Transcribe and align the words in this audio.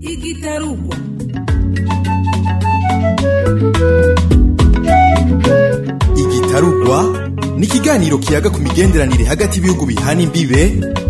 igitarugwa 0.00 0.96
igitarugwa 6.16 7.04
ni 7.56 7.66
ikiganiro 7.66 8.18
kiyaga 8.18 8.50
ku 8.50 8.60
migenderanire 8.60 9.24
hagati 9.24 9.56
y'ibihugu 9.58 9.86
bihana 9.86 10.22
imbibe 10.22 10.62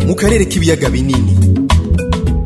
mu 0.07 0.15
karere 0.15 0.45
k'ibiyaga 0.49 0.89
binini. 0.91 1.48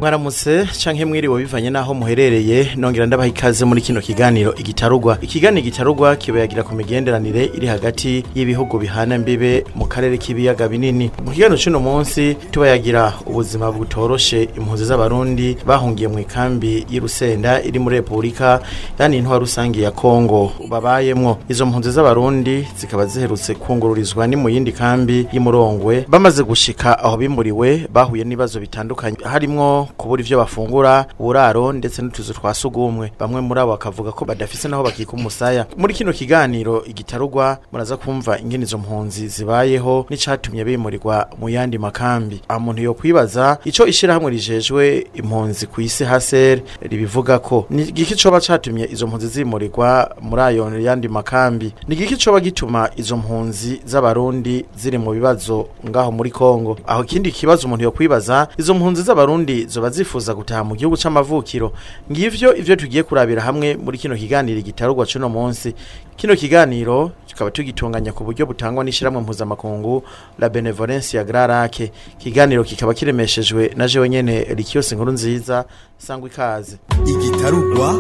Mwaramutse 0.03 0.67
canke 0.85 1.05
mwiriwe 1.05 1.39
bivanye 1.39 1.71
naho 1.71 1.95
muherereye 1.95 2.75
nongera 2.77 3.07
ndabaha 3.07 3.29
ikaze 3.29 3.65
muri 3.65 3.81
kino 3.81 4.01
kiganiro. 4.01 4.55
Igitarugwa. 4.55 5.19
Ikiganiro 5.21 5.61
igitarugwa 5.61 6.17
kibayagira 6.17 6.63
ku 6.63 6.75
migenderanire 6.75 7.45
iri 7.55 7.67
hagati 7.67 8.25
y'ibihugu 8.35 8.79
bihana 8.79 9.19
mbibe 9.19 9.65
mu 9.75 9.87
karere 9.87 10.19
k'ibiyaga 10.19 10.69
binini. 10.69 11.11
Mu 11.25 11.31
kiganiro 11.31 11.57
c'uno 11.63 11.79
munsi 11.81 12.35
tubayagira 12.51 13.13
ubuzima 13.27 13.71
butoroshe. 13.73 14.49
Impunzi 14.59 14.85
z'abarundi 14.85 15.57
bahungiye 15.67 16.09
mu 16.11 16.19
ikambi 16.19 16.83
y'Irusenda 16.91 17.63
iri 17.63 17.79
muri 17.79 17.97
Republika 18.03 18.59
yani 18.99 19.19
intwa 19.23 19.39
rusangi 19.39 19.83
ya 19.83 19.91
Kongo 19.91 20.51
babayemwo. 20.69 21.39
Izo 21.49 21.67
mpunzi 21.67 21.91
z'abarundi 21.91 22.67
zikaba 22.77 23.07
ziherutse 23.07 23.55
kungururizwa 23.55 24.27
ni 24.27 24.37
mu 24.37 24.49
yindi 24.49 24.73
kambi 24.73 25.29
y'Imurongwe. 25.33 26.05
Bamaze 26.09 26.43
gushika 26.43 26.99
aho 26.99 27.17
bimuriwe 27.17 27.87
bahuye 27.93 28.25
n'ibibazo 28.25 28.59
bitandukanye. 28.61 29.17
Harimwo 29.25 29.89
kubura 29.97 30.23
ivyo 30.23 30.39
bafungura 30.39 31.07
uburaro 31.19 31.73
ndetse 31.73 32.03
n'utuzu 32.03 32.35
twa 32.35 32.55
sugumwe. 32.55 33.13
Bamwe 33.19 33.41
muri 33.41 33.61
abo 33.61 33.71
bakavuga 33.71 34.13
ko 34.13 34.25
badafise 34.25 34.69
naho 34.69 34.83
bakika 34.83 35.13
umusaya. 35.13 35.67
Muri 35.77 35.95
kino 35.95 36.13
kiganiro 36.13 36.85
igitarugwa 36.85 37.59
muraza 37.73 37.97
kumva 37.97 38.39
ingene 38.39 38.65
izo 38.65 38.79
mpunzi 38.79 39.29
zibayeho 39.29 40.07
n'icatumye 40.11 40.65
bimurirwa 40.65 41.29
mu 41.41 41.49
yandi 41.49 41.79
makambi. 41.79 42.41
Aha 42.49 42.59
muntu 42.59 42.83
yo 42.83 42.95
kwibaza 42.95 43.59
ico 43.65 43.87
ishirahamwe 43.87 44.31
rijejwe 44.31 45.07
impunzi 45.15 45.67
ku 45.67 45.81
isi 45.81 46.05
haser. 46.05 46.61
Ribivuga 46.81 47.39
ko 47.39 47.67
ni 47.71 47.83
igiki 47.83 48.17
coba 48.17 48.41
catumye 48.41 48.89
izo 48.93 49.07
mpunzi 49.07 49.29
zimurirwa 49.29 50.17
muri 50.21 50.43
ayo 50.43 50.81
yandi 50.81 51.09
makambi? 51.09 51.73
Ni 51.89 51.95
igiki 51.95 52.17
coba 52.25 52.41
gituma 52.41 52.91
izo 52.97 53.17
mpunzi 53.17 53.81
z'abarundi 53.85 54.65
ziri 54.77 54.99
mu 54.99 55.11
bibazo 55.13 55.69
ngaho 55.89 56.13
muri 56.13 56.31
Kongo? 56.31 56.79
Aho 56.87 57.05
kindi 57.05 57.33
kibazo 57.33 57.67
umuntu 57.67 57.85
yo 57.85 57.91
kwibaza 57.91 58.49
izo 58.59 58.75
mpunzi 58.75 59.03
z'abarundi 59.03 59.67
zoba 59.67 59.82
zifuza 59.91 60.35
gutaha 60.35 60.65
mu 60.65 60.77
gihugu 60.77 60.97
c'amavukiro. 60.97 61.73
Ngivyo 62.13 62.57
ivyo 62.57 62.77
tugiye 62.77 63.03
kurabira 63.03 63.43
hamwe 63.43 63.77
muri 63.77 63.99
kino 63.99 64.17
kiganiro 64.17 64.61
gitarugwa 64.61 65.07
cuno 65.07 65.29
munsi. 65.29 65.75
Kino 66.17 66.37
kiganiro 66.37 67.11
tukaba 67.29 67.51
tugitunganya 67.51 68.13
ku 68.13 68.25
buryo 68.25 68.47
butangwa 68.47 68.85
n'ishiramwe 68.85 69.21
mpuzamakungu 69.23 70.03
la 70.39 70.49
benevolence 70.49 71.17
ya 71.17 71.25
Grarake 71.25 71.93
kiganiro 72.19 72.65
kikaba 72.65 72.95
kiremeshejwe 72.95 73.73
na 73.77 73.89
jewe 73.89 74.09
nyene 74.09 74.45
Rikiose 74.45 74.95
nkuru 74.95 75.13
nziza 75.13 75.65
sangwa 75.99 76.29
ikaze 76.29 76.77
igitarugwa 77.07 77.95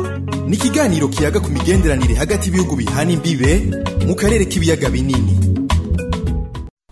ni 0.46 0.56
ikiganiro 0.56 1.08
kiyaga 1.08 1.40
ku 1.40 1.48
migenderanire 1.50 2.14
hagati 2.14 2.46
y'ibihugu 2.48 2.76
bihana 2.76 3.10
imbibe 3.12 3.70
mu 4.06 4.14
karere 4.14 4.44
k'ibiyaga 4.44 4.90
binini. 4.90 5.41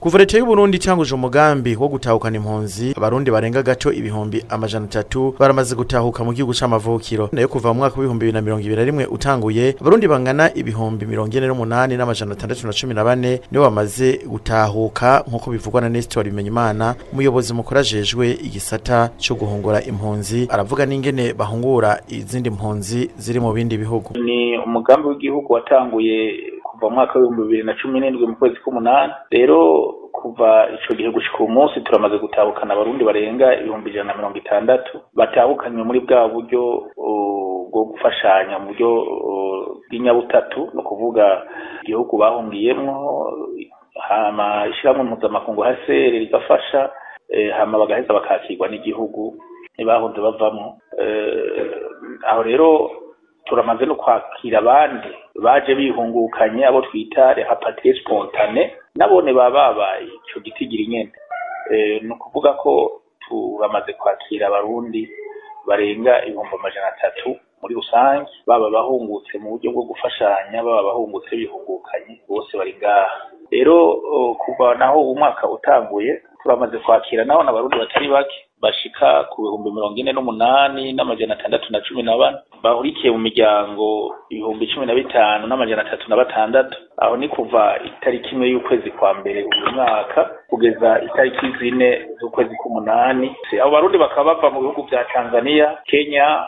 Kuva 0.00 0.18
leta 0.18 0.38
y'u 0.38 0.46
Burundi 0.46 0.76
itanguje 0.76 1.14
umugambi 1.14 1.76
wo 1.76 1.88
gutahukana 1.88 2.36
impunzi 2.36 2.94
abarundi 2.96 3.30
barenga 3.30 3.62
gato 3.62 3.92
ibihumbi 3.92 4.44
amajana 4.48 4.84
atatu 4.84 5.34
baramaze 5.38 5.74
gutahuka 5.76 6.24
mu 6.24 6.32
gihugu 6.32 6.54
c'amavukiro. 6.54 7.28
Nayo 7.32 7.48
kuva 7.48 7.68
mu 7.68 7.78
mwaka 7.80 7.96
w'ibihumbi 8.00 8.24
bibiri 8.24 8.32
na 8.32 8.40
mirongo 8.42 8.60
ibiri 8.64 8.76
na 8.76 8.84
rimwe 8.84 9.04
utanguye 9.06 9.76
abarundi 9.80 10.08
bangana 10.08 10.54
ibihumbi 10.56 11.04
mirongo 11.06 11.36
ine 11.36 11.46
n'umunani 11.46 11.96
n'amajana 11.96 12.32
atandatu 12.32 12.66
na 12.66 12.72
cumi 12.72 12.94
na 12.94 13.04
bane 13.04 13.40
nibo 13.52 13.64
bamaze 13.64 14.24
gutahuka 14.26 15.24
nk'uko 15.28 15.50
bivugwa 15.50 15.80
na 15.80 15.88
Nestor 15.88 16.24
Bimenyimana 16.24 16.94
umuyobozi 17.12 17.52
mukuru 17.52 17.80
ajejwe 17.80 18.30
igisata 18.40 19.10
co 19.20 19.34
guhungura 19.34 19.84
impunzi 19.84 20.48
aravuga 20.50 20.86
n'ingene 20.86 21.32
bahungura 21.36 22.00
izindi 22.08 22.50
mpunzi 22.50 23.10
ziri 23.18 23.40
mu 23.40 23.52
bindi 23.52 23.76
bihugu. 23.76 24.16
Ni 24.18 24.56
umugambi 24.64 25.08
w'igihugu 25.08 25.52
watanguye 25.52 26.32
kuva 26.80 26.88
mu 26.90 26.96
mwaka 26.96 27.18
w'ibihumbi 27.18 27.42
bibiri 27.42 27.62
na 27.68 27.74
cumi 27.76 28.00
n'indwi 28.00 28.26
mu 28.26 28.36
kwezi 28.40 28.56
k'umunani. 28.64 29.12
Rero 29.30 29.58
kuva 30.12 30.68
ico 30.74 30.94
gihe 30.96 31.10
gushika 31.12 31.38
uyu 31.44 31.52
munsi 31.52 31.80
turamaze 31.84 32.18
gutahukana 32.18 32.72
abarundi 32.74 33.04
barenga 33.04 33.54
ibihumbi 33.60 33.90
ijana 33.90 34.12
na 34.12 34.16
mirongo 34.18 34.38
itandatu. 34.38 35.00
Batahukanywe 35.14 35.82
muri 35.84 36.00
bwa 36.00 36.28
buryo 36.28 36.62
bwo 37.70 37.82
gufashanya 37.92 38.58
mu 38.58 38.66
buryo 38.72 38.90
bw'inyabutatu 39.88 40.70
ni 40.74 40.80
ukuvuga 40.80 41.42
igihugu 41.84 42.16
bahungiyemwo 42.18 42.96
hama 44.08 44.66
ishirahamwe 44.72 45.04
mpuzamakungu 45.04 45.60
hasere 45.62 46.18
rigafasha 46.18 46.90
eh, 47.28 47.52
hama 47.52 47.78
bagaheza 47.78 48.12
bakakirwa 48.12 48.68
n'igihugu 48.68 49.34
ntibahunze 49.74 50.20
bavamwo. 50.20 50.76
Eh, 50.98 51.70
aho 52.26 52.42
rero 52.42 52.90
turamaze 53.50 53.84
no 53.86 53.94
kwakira 53.98 54.58
abandi 54.62 55.08
baje 55.34 55.74
bihungukanye 55.74 56.62
abo 56.66 56.80
twita 56.86 57.34
rehapatriye 57.34 57.94
spontane 57.98 58.62
nabone 58.94 59.32
baba 59.34 59.74
babaye 59.74 60.06
ico 60.06 60.38
gitigira 60.40 60.84
nyene. 60.88 61.12
E, 61.70 62.00
ni 62.02 62.10
ukuvuga 62.14 62.52
ko 62.62 63.02
turamaze 63.26 63.92
kwakira 63.92 64.46
abarundi 64.46 65.08
barenga 65.66 66.24
ibihumbi 66.24 66.54
amajana 66.56 66.88
atatu 66.94 67.36
muri 67.62 67.74
rusange 67.74 68.30
baba 68.46 68.70
bahungutse 68.70 69.38
mu 69.38 69.50
buryo 69.58 69.70
bwo 69.74 69.82
gufashanya 69.82 70.62
baba 70.62 70.82
bahungutse 70.82 71.36
bihungukanye 71.36 72.14
bose 72.28 72.56
bari 72.56 72.74
ngaha. 72.78 73.18
Rero 73.50 73.76
kuva 74.38 74.74
naho 74.74 75.00
umwaka 75.10 75.48
utanguye 75.48 76.22
turamaze 76.42 76.78
kwakira 76.78 77.24
naho 77.24 77.42
n'abarundi 77.42 77.78
batari 77.78 78.08
bake 78.08 78.36
bashika 78.62 79.24
ku 79.32 79.42
bihumbi 79.42 79.70
mirongo 79.72 79.96
ine 79.96 80.12
n'umunani 80.12 80.92
n'amajana 80.92 81.34
atandatu 81.34 81.72
na 81.72 81.80
cumi 81.80 82.02
na 82.02 82.16
bane. 82.16 82.36
Bahurikiye 82.62 83.08
mu 83.12 83.18
miryango 83.18 84.14
ibihumbi 84.28 84.66
cumi 84.68 84.86
na 84.86 84.94
bitanu 84.94 85.46
n'amajana 85.48 85.82
atatu 85.82 86.04
na 86.10 86.16
batandatu. 86.16 86.76
Aho 87.00 87.16
ni 87.16 87.28
kuva 87.28 87.80
itariki 87.84 88.28
imwe 88.36 88.48
y'ukwezi 88.52 88.90
kwa 88.90 89.14
mbere 89.14 89.42
uyu 89.48 89.72
mwaka 89.74 90.30
kugeza 90.48 91.00
itariki 91.00 91.46
zine 91.58 92.08
z'ukwezi 92.20 92.56
k'umunani. 92.56 93.32
Abo 93.62 93.70
barundi 93.70 93.98
bakaba 93.98 94.34
bava 94.34 94.50
mu 94.50 94.60
bihugu 94.60 94.82
vya 94.92 95.04
tanzania 95.04 95.78
kenya 95.88 96.44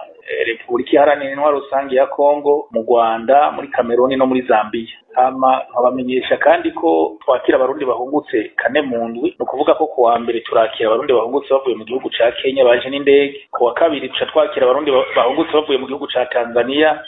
repubulika 0.47 0.91
iharanira 0.93 1.31
intwaro 1.33 1.59
rusange 1.61 1.97
ya 1.97 2.07
kongo 2.07 2.67
mu 2.71 2.83
rwanda 2.83 3.51
muri 3.51 3.69
kameruni 3.69 4.17
no 4.17 4.27
muri 4.27 4.43
zambiya 4.43 4.89
nkabamenyesha 5.13 6.37
kandi 6.37 6.71
ko 6.73 7.19
twakira 7.25 7.57
abarundi 7.57 7.85
bahungutse 7.85 8.53
kane 8.57 8.81
mu 8.83 9.09
ndwi. 9.09 9.29
Ni 9.39 9.43
ukuvuga 9.45 9.75
ko 9.75 9.87
kuwa 9.87 10.19
mbere 10.19 10.41
turakira 10.41 10.89
abarundi 10.89 11.13
bahungutse 11.13 11.53
bavuye 11.55 11.77
mu 11.77 11.85
gihugu 11.85 12.09
ca 12.11 12.33
kenya 12.43 12.65
baje 12.65 12.89
n'indege. 12.91 13.49
Kuwa 13.51 13.75
kabiri 13.75 14.09
tuca 14.09 14.27
twakira 14.33 14.65
abarundi 14.67 14.91
bahungutse 15.17 15.53
bavuye 15.53 15.79
mu 15.79 15.87
gihugu 15.87 16.07
ca 16.09 16.25
tanzania 16.33 17.03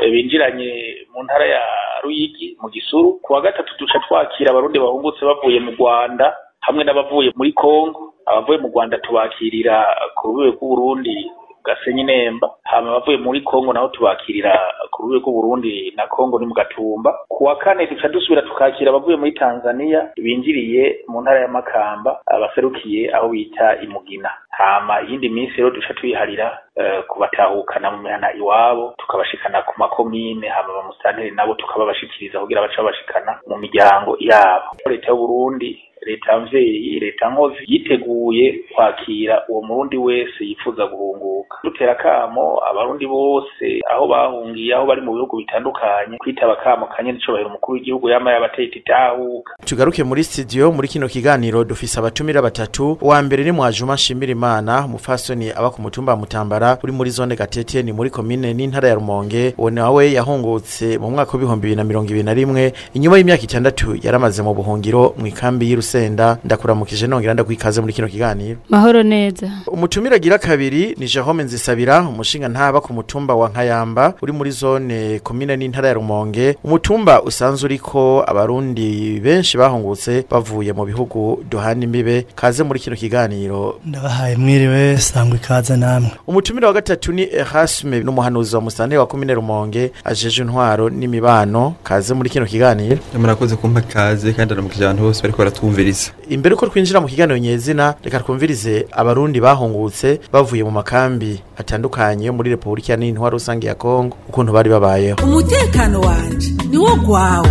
binjiranye 0.00 1.06
mu 1.14 1.22
ntara 1.24 1.46
ya 1.46 1.62
ruyigi 2.04 2.56
mu 2.60 2.68
gisuru. 2.68 3.18
Kuwa 3.22 3.40
gatatu 3.40 3.72
duca 3.78 3.98
twakira 4.08 4.50
abarundi 4.50 4.78
bahungutse 4.78 5.24
bavuye 5.24 5.60
mu 5.60 5.70
rwanda 5.78 6.36
hamwe 6.60 6.84
n'abavuye 6.84 7.32
muri 7.36 7.52
kongo 7.52 8.12
abavuye 8.26 8.58
mu 8.58 8.68
rwanda 8.68 8.98
tubakirira 8.98 9.86
ku 10.16 10.28
rubibe 10.28 10.50
rw'uburundi 10.56 11.30
gasenyi 11.66 12.04
nemba 12.04 12.50
hama 12.64 12.88
abavuye 12.90 13.16
muri 13.18 13.40
kongo 13.40 13.72
naho 13.72 13.88
tubakirira 13.88 14.54
ku 14.90 15.02
rubibe 15.02 15.20
rw'uburundi 15.20 15.92
na 15.96 16.06
kongo 16.06 16.38
ni 16.38 16.46
mu 16.46 16.54
gatumba. 16.54 17.18
Kuwa 17.28 17.56
kane 17.56 17.86
duca 17.86 18.08
dusubira 18.08 18.42
tukakira 18.42 18.90
abavuye 18.90 19.16
muri 19.16 19.32
tanzania 19.32 20.10
binjiriye 20.16 21.04
mu 21.08 21.20
ntara 21.22 21.40
ya 21.40 21.48
makamba 21.48 22.20
abaserukiye 22.26 23.14
aho 23.14 23.28
bita 23.28 23.76
imugina 23.82 24.30
hama 24.50 25.00
iyindi 25.02 25.28
minsi 25.28 25.56
rero 25.56 25.70
duca 25.70 25.94
tuyiharira 25.94 26.58
uh, 26.76 27.04
kubatahukana 27.08 27.90
mu 27.90 27.98
mihana 28.02 28.32
iwabo 28.34 28.94
tukabashikana 28.98 29.62
ku 29.62 29.74
makomine 29.78 30.48
hama 30.48 30.72
bamusanteri 30.74 31.30
nabo 31.30 31.54
tukababashikiriza 31.54 32.40
kugira 32.40 32.60
baca 32.62 32.78
babashikana 32.82 33.38
mu 33.46 33.56
miryango 33.58 34.16
yabo. 34.20 34.70
Leta 34.86 35.08
y'uburundi 35.12 35.78
leta 36.06 36.40
mvyeyi 36.40 37.00
leta 37.00 37.30
nkozi 37.30 37.56
yiteguye 37.66 38.54
kwakira 38.74 39.42
uwo 39.48 39.62
murundi 39.62 39.96
wese 39.96 40.44
yifuza 40.44 40.86
guhunguka. 40.86 41.56
Dutera 41.64 41.94
kamo 41.94 42.60
abarundi 42.70 43.06
bose 43.06 43.80
aho 43.92 44.08
bahungiye 44.08 44.74
aho 44.74 44.86
bari 44.86 45.00
mu 45.00 45.12
bihugu 45.12 45.36
bitandukanye 45.36 46.16
kwitaba 46.18 46.56
kamo 46.56 46.86
kanye 46.86 47.12
n'icubahiro 47.12 47.48
umukuru 47.48 47.74
w'igihugu 47.78 48.08
yama 48.08 48.32
yabateye 48.32 48.68
itahuka 48.68 49.54
tugaruke 49.64 50.04
muri 50.04 50.24
studio 50.24 50.72
muri 50.72 50.88
kino 50.88 51.08
kiganiro 51.08 51.64
dufise 51.64 51.98
abatumira 52.00 52.42
batatu. 52.42 52.98
Uwa 53.02 53.22
mbere 53.22 53.44
ni 53.44 53.52
mwajuma 53.52 53.94
nshimira 53.94 54.32
imana 54.32 54.84
umufasoni 54.86 55.50
aba 55.50 55.70
ku 55.70 55.82
mutumba 55.82 56.12
wa 56.12 56.18
mutambara 56.18 56.78
uri 56.82 56.92
muri 56.92 57.10
zone 57.10 57.36
gatete 57.36 57.82
ni 57.82 57.92
muri 57.92 58.10
komine 58.10 58.54
n'intara 58.54 58.88
ya 58.88 58.94
rumonge. 58.94 59.54
Uwo 59.58 59.70
nawe 59.70 60.12
yahungutse 60.12 60.98
mu 60.98 61.10
mwaka 61.10 61.32
w'ibihumbi 61.32 61.60
bibiri 61.62 61.76
na 61.76 61.84
mirongo 61.84 62.08
ibiri 62.10 62.22
na 62.24 62.34
rimwe. 62.34 62.72
Inyuma 62.94 63.18
y'imyaka 63.18 63.42
itandatu 63.42 63.96
yaramaze 64.02 64.42
mu 64.42 64.54
buhungiro 64.54 65.14
mu 65.18 65.26
ikambi 65.26 65.70
y'irusenda 66.00 66.38
ndakuramukije 66.44 67.06
nongera 67.06 67.34
ndakwikaze 67.34 67.80
muri 67.80 67.92
kino 67.92 68.08
kiganiro. 68.08 68.58
Mahoro 68.68 69.02
neza. 69.02 69.50
Umutumira 69.66 70.16
agira 70.16 70.38
kabiri 70.38 70.94
ni 70.98 71.06
Jerome 71.06 71.44
Nzisabira 71.44 72.02
mushinga 72.02 72.48
ntaba 72.48 72.80
ku 72.80 72.92
mutumba 72.92 73.34
wa 73.34 73.48
nkayamba 73.48 74.14
uri 74.22 74.32
muri 74.32 74.50
zone 74.50 75.18
komine 75.22 75.56
n'intara 75.56 75.88
ya 75.88 75.94
rumonge. 75.94 76.56
Umutumba 76.64 77.22
usanzwe 77.22 77.64
uriko 77.66 78.24
abarundi 78.26 79.20
benshi 79.20 79.58
bahungutse 79.58 80.24
bavuye 80.30 80.72
mu 80.72 80.84
bihugu 80.84 81.44
duhana 81.50 81.84
imbibe. 81.84 82.26
Kaze 82.34 82.62
muri 82.62 82.80
kino 82.80 82.96
kiganiro. 82.96 83.80
Ndabahaye 83.84 84.36
mwiriwe 84.36 84.98
sangwa 84.98 85.36
ikaze 85.36 85.76
namwe. 85.76 86.10
Umutumire 86.26 86.66
wa 86.66 86.72
gatatu 86.72 87.12
ni 87.12 87.22
Erasme 87.22 88.00
n'umuhanuzi 88.00 88.54
wa 88.56 88.60
musanteri 88.62 88.98
wa 88.98 89.06
komine 89.06 89.34
rumonge 89.34 89.92
ajeje 90.04 90.42
intwaro 90.42 90.90
n'imibano. 90.90 91.74
Kaze 91.82 92.14
muri 92.14 92.30
kino 92.30 92.46
kiganiro. 92.46 92.98
Murakoze 93.18 93.56
kumpa 93.56 93.80
kaze 93.80 94.32
kandi 94.32 94.52
aramukije 94.54 94.84
abantu 94.84 95.02
bose 95.02 95.22
bariko 95.22 95.42
baratumviriza 95.86 96.10
imbere 96.28 96.54
uko 96.54 96.66
twinjira 96.66 97.00
mu 97.00 97.06
kiganiro 97.08 97.38
nyezina 97.38 97.94
reka 98.02 98.20
twumvirize 98.20 98.86
abarundi 98.92 99.40
bahungutse 99.40 100.20
bavuye 100.32 100.64
mu 100.64 100.70
makambi 100.70 101.40
atandukanye 101.58 102.26
yo 102.26 102.32
muri 102.32 102.50
repubulika 102.50 102.96
n'intwaro 102.96 103.38
rusange 103.38 103.66
ya 103.66 103.74
kongo. 103.74 104.16
Ukuntu 104.28 104.52
bari 104.52 104.70
babayeho. 104.70 105.18
Umutekano 105.24 106.00
wanje 106.00 106.50
niwo 106.70 106.96
gwawe. 106.96 107.50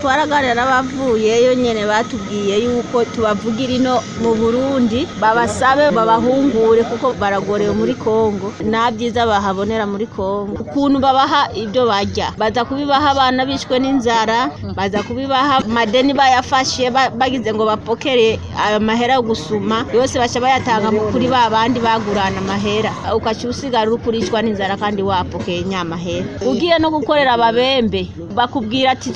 Twaraganira 0.00 0.54
n'abavuyeyo 0.54 1.54
nyene 1.54 1.86
batubwiye 1.88 2.54
yuko 2.64 3.04
tubavugira 3.04 3.72
ino 3.80 3.94
mu 4.22 4.34
burundi 4.36 5.08
babasabe 5.20 5.88
babahungure 5.96 6.82
kuko 6.84 7.12
baragorewe 7.20 7.72
muri 7.72 7.94
kongo 7.96 8.52
nta 8.70 8.92
byiza 8.92 9.24
bahabonera 9.26 9.86
muri 9.88 10.04
kongo 10.06 10.52
ukuntu 10.62 11.00
babaha 11.00 11.48
ibyo 11.56 11.82
barya. 11.88 12.28
Baza 12.36 12.64
kubibaha 12.68 13.10
abana 13.16 13.46
bishwe 13.48 13.78
n'inzara 13.80 14.50
baza 14.76 15.00
kubibaha 15.02 15.64
madeni 15.64 16.12
bayafashe 16.12 16.90
ba- 16.92 17.08
bagize 17.10 17.48
ngo 17.56 17.64
bapokere 17.64 18.36
ayo 18.64 18.80
mahera 18.80 19.14
yo 19.16 19.22
gusuma. 19.24 19.86
Yose 19.96 20.18
baca 20.20 20.38
bayatanga 20.44 20.92
kuri 21.08 21.24
ba 21.32 21.48
bandi 21.48 21.80
bagurana 21.80 22.36
amahera. 22.44 22.92
Ukaca 23.16 23.48
usigara 23.48 23.88
uri 23.90 24.02
kurishwa 24.04 24.42
n'inzara 24.44 24.76
kandi 24.76 25.00
wapokeye 25.02 25.64
nyamahera 25.64 26.26
ugiye 26.44 26.76
no 26.78 26.90
gukorera 26.92 27.32
ababembe 27.32 28.12
bakubwira 28.36 28.90
ati 28.92 29.08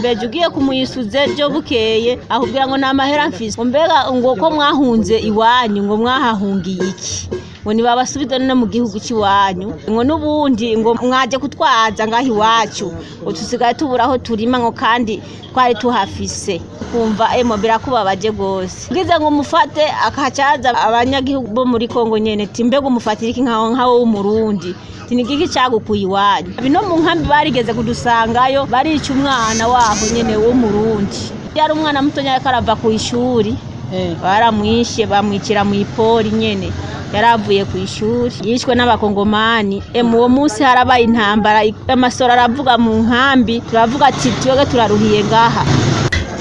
tuzoguhembeje 0.00 0.26
ugiye 0.26 0.48
kumuyisuze 0.50 1.20
byo 1.34 1.46
bukeye 1.52 2.18
akubwira 2.28 2.66
ngo 2.66 2.76
nta 2.78 2.94
mahera 2.94 3.28
mfise. 3.28 3.56
Mbega 3.64 3.98
ngo 4.12 4.30
ko 4.40 4.46
mwahunze 4.50 5.16
iwanyu 5.18 5.82
ngo 5.84 5.96
mwahahungiye 5.96 6.84
iki? 6.92 7.28
Ngo 7.62 7.70
ntibabasubize 7.72 8.38
no 8.40 8.54
mu 8.56 8.66
gihugu 8.66 8.96
cy'iwanyu. 9.00 9.68
Ngo 9.90 10.00
n'ubundi 10.04 10.76
ngo 10.80 10.94
mwaje 10.96 11.36
kutwaza 11.38 12.08
ngaho 12.08 12.26
iwacu. 12.32 12.88
Ngo 13.22 13.30
tusigaye 13.32 13.74
tubura 13.74 14.04
aho 14.04 14.18
turima 14.18 14.58
ngo 14.58 14.72
kandi 14.72 15.20
twari 15.52 15.74
tuhafise. 15.74 16.60
Kumva 16.92 17.36
emo 17.36 17.56
birakubabaje 17.56 18.28
rwose. 18.32 18.88
Ngize 18.92 19.12
ngo 19.20 19.28
umufate 19.28 19.84
akacaza 20.06 20.72
abanyagihugu 20.74 21.52
bo 21.52 21.64
muri 21.68 21.88
kongo 21.88 22.18
nyene 22.18 22.46
ti 22.48 22.64
mbega 22.64 22.86
umufatira 22.88 23.30
iki 23.30 23.42
nkaho 23.44 23.70
nkaho 23.76 23.92
w'umurundi 24.00 24.74
ti 25.08 25.14
ni 25.14 25.24
giki 25.24 25.48
cagukuye 25.52 26.02
iwanyu? 26.08 26.50
Bino 26.62 26.80
mu 26.82 26.96
nkambi 27.02 27.28
barigeze 27.28 27.74
kudusangayo 27.74 28.66
barica 28.66 29.10
umwana 29.12 29.68
waho 29.68 30.06
nyene 30.14 30.36
w'umurundi 30.40 31.18
yari 31.54 31.72
umwana 31.76 32.00
mutonya 32.02 32.32
ariko 32.40 32.48
arava 32.48 32.76
ku 32.80 32.88
ishuri. 32.90 33.52
Baramwishe 34.22 35.02
bamwicira 35.06 35.64
mu 35.66 35.74
ipori 35.74 36.30
nyene. 36.30 36.70
Yari 37.14 37.26
avuye 37.26 37.64
ku 37.64 37.76
ishuri 37.78 38.34
yishwe 38.44 38.74
n'abakongomani. 38.74 39.82
Emu 39.94 40.18
uwo 40.18 40.28
munsi 40.28 40.62
harabaye 40.62 41.04
intambara 41.04 41.60
amasoro 41.88 42.32
aravuga 42.32 42.78
mu 42.78 42.92
nkambi 43.02 43.60
turavuga 43.70 44.06
ati 44.06 44.30
twebwe 44.40 44.66
turaruhiye 44.66 45.24
ngaha. 45.24 45.64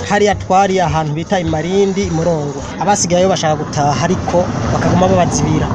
Hariya 0.10 0.36
twari 0.36 0.80
ahantu 0.81 1.13
bita 1.13 1.39
imarindi 1.39 2.04
imurongo 2.10 2.57
abasigayeyo 2.81 3.30
bashaka 3.30 3.56
gutaha 3.62 4.04
ariko 4.06 4.38
bakaguma 4.74 5.07
babazibira. 5.07 5.68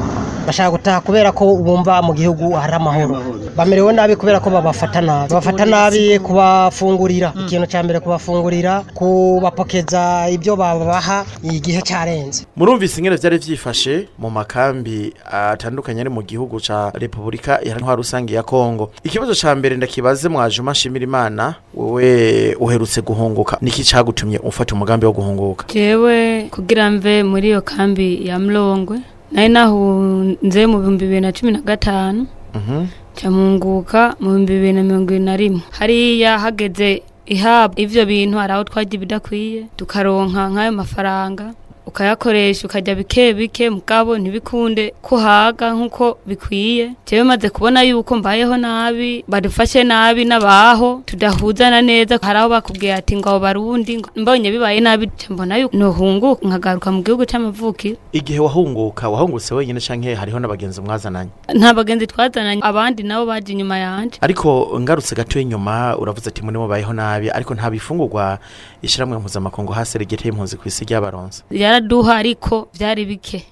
Bashaka 0.45 0.71
gutaha 0.71 1.01
kubera 1.01 1.31
ko 1.31 1.55
bumva 1.57 2.01
mu 2.01 2.13
gihugu 2.13 2.51
hari 2.53 2.73
amahoro. 2.73 3.21
Bamerewe 3.55 3.93
nabi 3.93 4.15
kubera 4.15 4.39
ko 4.39 4.49
babafata 4.49 5.01
nabi. 5.01 5.29
Babafata 5.29 5.65
nabi 5.65 6.19
kubafungurira. 6.19 7.33
Ikintu 7.45 7.67
cya 7.67 7.83
mbere 7.83 7.99
kubafungurira 7.99 8.83
kubapokeza 8.93 10.29
ibyo 10.31 10.55
babaha 10.55 11.25
igihe 11.43 11.81
cyarenze 11.81 12.45
murumvise 12.55 12.97
ingene 12.99 13.15
vyari 13.15 13.37
vyifashe 13.37 14.07
mu 14.19 14.29
makambi 14.29 15.13
atandukanye 15.31 16.01
ari 16.01 16.09
mu 16.09 16.21
gihugu 16.23 16.59
ca 16.59 16.91
repubulika 16.93 17.61
iharanira 17.63 17.95
rusange 17.95 18.33
ya 18.35 18.43
kongo. 18.43 18.91
Ikibazo 19.03 19.33
ca 19.35 19.55
mbere 19.55 19.75
ndakibaze 19.77 20.29
mwajuma 20.29 20.71
nshimira 20.71 21.03
imana 21.03 21.55
wewe 21.73 22.55
uherutse 22.59 23.01
guhunguka. 23.01 23.57
Niki 23.61 23.83
cagutumye 23.83 24.39
ufata 24.39 24.75
umugambi 24.75 25.05
wo 25.05 25.11
guhunguka? 25.13 25.65
Jewe 25.73 26.47
kugira 26.51 26.91
mve 26.91 27.23
muri 27.23 27.47
iyo 27.47 27.61
kambi 27.61 28.27
ya 28.27 28.39
mlongwe 28.39 28.99
nari 29.35 29.49
nahunze 29.51 30.61
mu 30.65 30.79
bihumbi 30.79 31.03
bibiri 31.05 31.21
na 31.21 31.31
cumi 31.35 31.51
na 31.51 31.61
gatanu. 31.61 32.23
Mhm. 32.55 32.87
camunguka 33.19 34.15
mu 34.19 34.31
bihumbi 34.31 34.51
bibiri 34.55 34.73
na 34.73 34.83
mirongo 34.83 35.11
ibiri 35.11 35.25
na 35.27 35.35
rimwe. 35.35 35.61
Hariya 35.75 36.39
hageze 36.39 37.03
ihabwa 37.27 37.79
ivyo 37.83 38.05
bintu 38.05 38.37
hari 38.39 38.53
aho 38.53 38.63
twarya 38.63 38.93
ibidakwiye 38.95 39.61
tukaronka 39.75 40.47
nk'ayo 40.51 40.71
mafaranga. 40.71 41.45
Ukayakoresha 41.87 42.67
ukajya 42.67 42.95
bike 42.95 43.33
bike 43.33 43.69
mugabo 43.69 44.17
ntibikunde 44.17 44.93
kuhaga 45.01 45.73
nk'uko 45.73 46.17
bikwiye. 46.25 46.91
Jewe 47.07 47.23
maze 47.23 47.49
kubona 47.49 47.81
yuko 47.83 48.15
mbayeho 48.15 48.57
nabi 48.57 49.23
badufashe 49.27 49.83
nabi 49.83 50.25
n'abaho 50.25 51.01
tudahuzana 51.05 51.81
neza 51.81 52.19
hari 52.21 52.39
aho 52.39 52.49
bakubwiye 52.49 52.93
ati 52.93 53.15
ngo 53.17 53.29
abo 53.29 53.39
barundi 53.39 54.01
mbonye 54.15 54.51
bibaye 54.51 54.79
nabi 54.79 55.09
mbona 55.29 55.57
yuko 55.57 55.77
nohunguka 55.77 56.47
nkagaruka 56.47 56.91
mu 56.91 57.01
gihugu 57.03 57.25
c'amavukiro 57.25 57.97
igihe 58.11 58.39
wahunguka 58.39 59.09
wahungutse 59.09 59.53
wenyine 59.53 59.79
canke 59.79 60.15
hariho 60.15 60.39
n'abagenzi 60.39 60.81
mwazananye? 60.81 61.29
Nta 61.53 61.73
bagenzi 61.73 62.07
twazananye 62.07 62.61
abandi 62.63 63.03
nabo 63.03 63.25
baje 63.25 63.53
inyuma 63.53 63.77
yanje. 63.77 64.17
Ariko 64.21 64.73
ngarutse 64.79 65.15
gato 65.15 65.39
inyuma 65.39 65.97
uravuze 65.97 66.29
ati 66.29 66.41
muri 66.41 66.57
mubayeho 66.57 66.93
nabi 66.93 67.29
ariko 67.29 67.53
nta 67.53 67.69
bifungurwa 67.69 68.39
ishiramwe 68.81 69.17
mpuzamakungu 69.17 69.71
hasi 69.73 69.97
rigeteye 69.97 70.29
impunzi 70.31 70.57
ku 70.57 70.67
isi 70.67 70.85
ry'abaronse. 70.85 71.43
Yaraduha 71.79 72.15
ariko 72.17 72.67
vyari 72.73 73.05
bike 73.05 73.45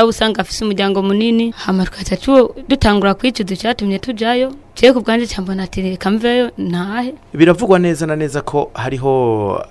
abo 0.00 0.08
usanga 0.08 0.40
afise 0.40 0.64
umuryango 0.64 1.02
munini. 1.02 1.50
Hama 1.56 1.84
tukaca 1.84 2.16
tu- 2.16 2.54
dutangura 2.68 3.14
kwicuza 3.14 3.54
icatumye 3.54 3.98
tujayo 3.98 4.52
jewe 4.78 4.92
ku 4.94 5.00
bwanje 5.00 5.26
ca 5.26 5.42
mbona 5.42 5.62
ati 5.62 5.82
reka 5.82 6.10
mveyo 6.10 6.50
ntahe 6.58 7.14
biravugwa 7.34 7.78
neza 7.78 8.06
na 8.06 8.16
neza 8.16 8.42
ko 8.42 8.70
hariho 8.74 9.10